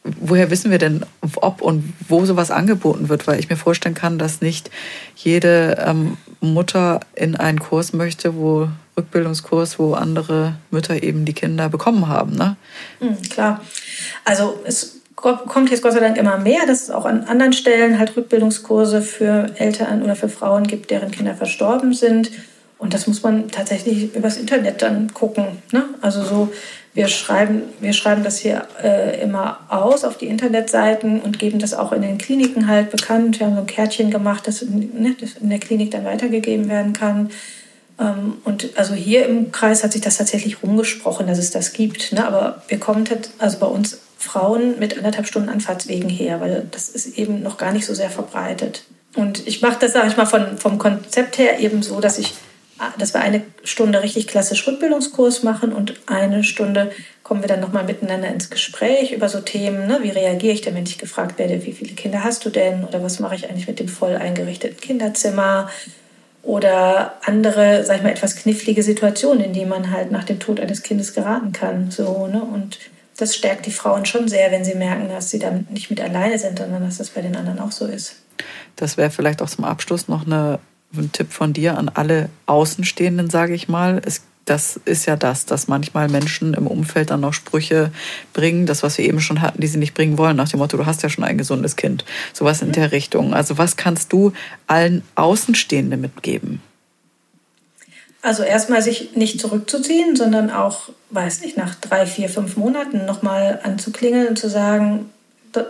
[0.03, 3.25] woher wissen wir denn, ob und wo sowas angeboten wird?
[3.27, 4.69] Weil ich mir vorstellen kann, dass nicht
[5.15, 11.69] jede ähm, Mutter in einen Kurs möchte, wo Rückbildungskurs, wo andere Mütter eben die Kinder
[11.69, 12.35] bekommen haben.
[12.35, 12.57] Ne?
[12.99, 13.61] Mhm, klar.
[14.25, 17.97] Also es kommt jetzt Gott sei Dank immer mehr, dass es auch an anderen Stellen
[17.97, 22.31] halt Rückbildungskurse für Eltern oder für Frauen gibt, deren Kinder verstorben sind.
[22.77, 25.45] Und das muss man tatsächlich übers Internet dann gucken.
[25.71, 25.85] Ne?
[26.01, 26.51] Also so
[26.93, 31.73] wir schreiben, wir schreiben das hier äh, immer aus auf die Internetseiten und geben das
[31.73, 33.39] auch in den Kliniken halt bekannt.
[33.39, 36.69] Wir haben so ein Kärtchen gemacht, das in, ne, das in der Klinik dann weitergegeben
[36.69, 37.31] werden kann.
[37.99, 42.13] Ähm, und also hier im Kreis hat sich das tatsächlich rumgesprochen, dass es das gibt.
[42.13, 42.27] Ne?
[42.27, 43.05] Aber wir kommen
[43.39, 47.71] also bei uns Frauen mit anderthalb Stunden Anfahrtswegen her, weil das ist eben noch gar
[47.71, 48.83] nicht so sehr verbreitet.
[49.15, 52.33] Und ich mache das, sage ich mal, von, vom Konzept her eben so, dass ich
[52.97, 56.91] dass wir eine Stunde richtig klassisch Rückbildungskurs machen und eine Stunde
[57.23, 59.99] kommen wir dann nochmal miteinander ins Gespräch über so Themen, ne?
[60.01, 63.01] wie reagiere ich denn, wenn ich gefragt werde, wie viele Kinder hast du denn oder
[63.03, 65.69] was mache ich eigentlich mit dem voll eingerichteten Kinderzimmer
[66.41, 70.59] oder andere, sag ich mal, etwas knifflige Situationen, in die man halt nach dem Tod
[70.59, 71.89] eines Kindes geraten kann.
[71.89, 72.43] So, ne?
[72.43, 72.79] Und
[73.17, 76.37] das stärkt die Frauen schon sehr, wenn sie merken, dass sie damit nicht mit alleine
[76.37, 78.17] sind, sondern dass das bei den anderen auch so ist.
[78.75, 80.59] Das wäre vielleicht auch zum Abschluss noch eine
[81.01, 84.01] ein Tipp von dir an alle Außenstehenden, sage ich mal.
[84.05, 87.91] Es, das ist ja das, dass manchmal Menschen im Umfeld dann noch Sprüche
[88.33, 90.77] bringen, das, was wir eben schon hatten, die sie nicht bringen wollen, nach dem Motto,
[90.77, 92.03] du hast ja schon ein gesundes Kind.
[92.33, 93.33] Sowas in der Richtung.
[93.33, 94.33] Also was kannst du
[94.67, 96.61] allen Außenstehenden mitgeben?
[98.21, 103.59] Also erstmal sich nicht zurückzuziehen, sondern auch, weiß nicht, nach drei, vier, fünf Monaten nochmal
[103.63, 105.09] anzuklingeln und zu sagen,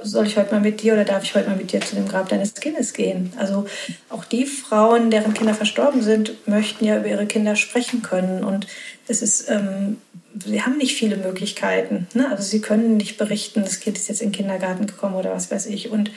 [0.03, 2.07] soll ich heute mal mit dir oder darf ich heute mal mit dir zu dem
[2.07, 3.33] Grab deines Kindes gehen?
[3.37, 3.65] Also
[4.09, 8.43] auch die Frauen, deren Kinder verstorben sind, möchten ja über ihre Kinder sprechen können.
[8.43, 8.67] Und
[9.07, 9.97] es ist, ähm,
[10.45, 12.07] sie haben nicht viele Möglichkeiten.
[12.13, 12.29] Ne?
[12.29, 15.51] Also sie können nicht berichten, das Kind ist jetzt in den Kindergarten gekommen oder was
[15.51, 15.89] weiß ich.
[15.89, 16.11] Und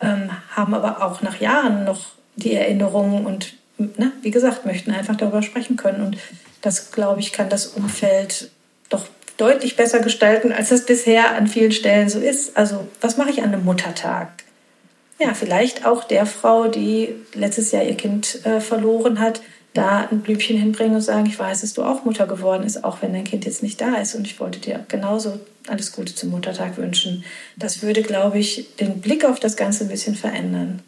[0.00, 2.06] ähm, haben aber auch nach Jahren noch
[2.36, 6.02] die Erinnerungen und, ne, wie gesagt, möchten einfach darüber sprechen können.
[6.02, 6.16] Und
[6.62, 8.50] das, glaube ich, kann das Umfeld
[9.38, 12.56] deutlich besser gestalten, als das bisher an vielen Stellen so ist.
[12.56, 14.30] Also was mache ich an einem Muttertag?
[15.18, 19.40] Ja, vielleicht auch der Frau, die letztes Jahr ihr Kind äh, verloren hat,
[19.74, 23.02] da ein Blümchen hinbringen und sagen, ich weiß, dass du auch Mutter geworden bist, auch
[23.02, 24.14] wenn dein Kind jetzt nicht da ist.
[24.14, 27.24] Und ich wollte dir genauso alles Gute zum Muttertag wünschen.
[27.56, 30.82] Das würde, glaube ich, den Blick auf das Ganze ein bisschen verändern.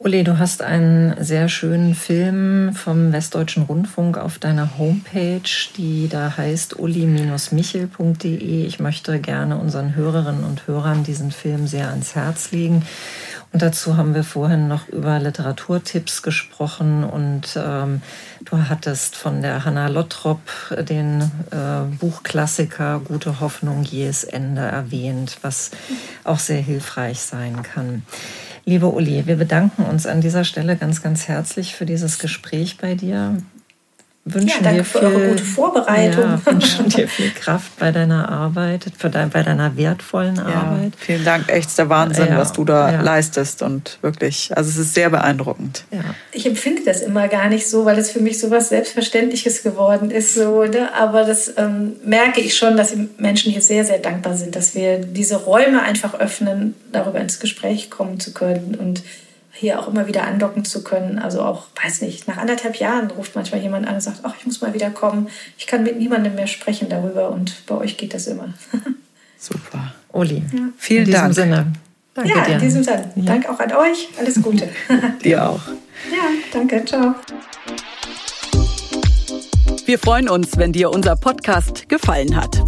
[0.00, 5.40] Uli, du hast einen sehr schönen Film vom Westdeutschen Rundfunk auf deiner Homepage,
[5.76, 8.64] die da heißt uli-michel.de.
[8.64, 12.86] Ich möchte gerne unseren Hörerinnen und Hörern diesen Film sehr ans Herz legen.
[13.52, 18.00] Und dazu haben wir vorhin noch über Literaturtipps gesprochen und ähm,
[18.44, 20.38] du hattest von der Hanna Lottrop
[20.78, 25.72] den äh, Buchklassiker Gute Hoffnung, jähes Ende erwähnt, was
[26.22, 28.04] auch sehr hilfreich sein kann.
[28.68, 32.94] Liebe Uli, wir bedanken uns an dieser Stelle ganz, ganz herzlich für dieses Gespräch bei
[32.94, 33.38] dir
[34.34, 36.24] wünschen ja, danke dir viel, für eure gute Vorbereitung.
[36.24, 40.92] Ja, wünschen dir viel Kraft bei deiner Arbeit, für dein, bei deiner wertvollen ja, Arbeit.
[40.98, 44.94] Vielen Dank, echt der Wahnsinn, ja, was du da leistest und wirklich, also es ist
[44.94, 45.84] sehr beeindruckend.
[46.32, 50.10] Ich empfinde das immer gar nicht so, weil es für mich so was Selbstverständliches geworden
[50.10, 50.34] ist.
[50.34, 50.94] So, ne?
[50.94, 54.74] Aber das ähm, merke ich schon, dass die Menschen hier sehr, sehr dankbar sind, dass
[54.74, 59.02] wir diese Räume einfach öffnen, darüber ins Gespräch kommen zu können und
[59.58, 61.18] hier auch immer wieder andocken zu können.
[61.18, 64.46] Also auch, weiß nicht, nach anderthalb Jahren ruft manchmal jemand an und sagt, ach, ich
[64.46, 65.28] muss mal wieder kommen.
[65.56, 68.54] Ich kann mit niemandem mehr sprechen darüber und bei euch geht das immer.
[69.38, 69.94] Super.
[70.12, 70.60] Uli, ja.
[70.76, 71.34] vielen in Dank.
[71.34, 71.72] Sinne.
[72.14, 72.54] Danke ja, dir.
[72.54, 73.10] in diesem Sinne.
[73.16, 73.22] Ja.
[73.24, 74.08] Danke auch an euch.
[74.18, 74.68] Alles Gute.
[75.24, 75.60] dir auch.
[76.10, 76.84] Ja, danke.
[76.84, 77.14] Ciao.
[79.84, 82.67] Wir freuen uns, wenn dir unser Podcast gefallen hat.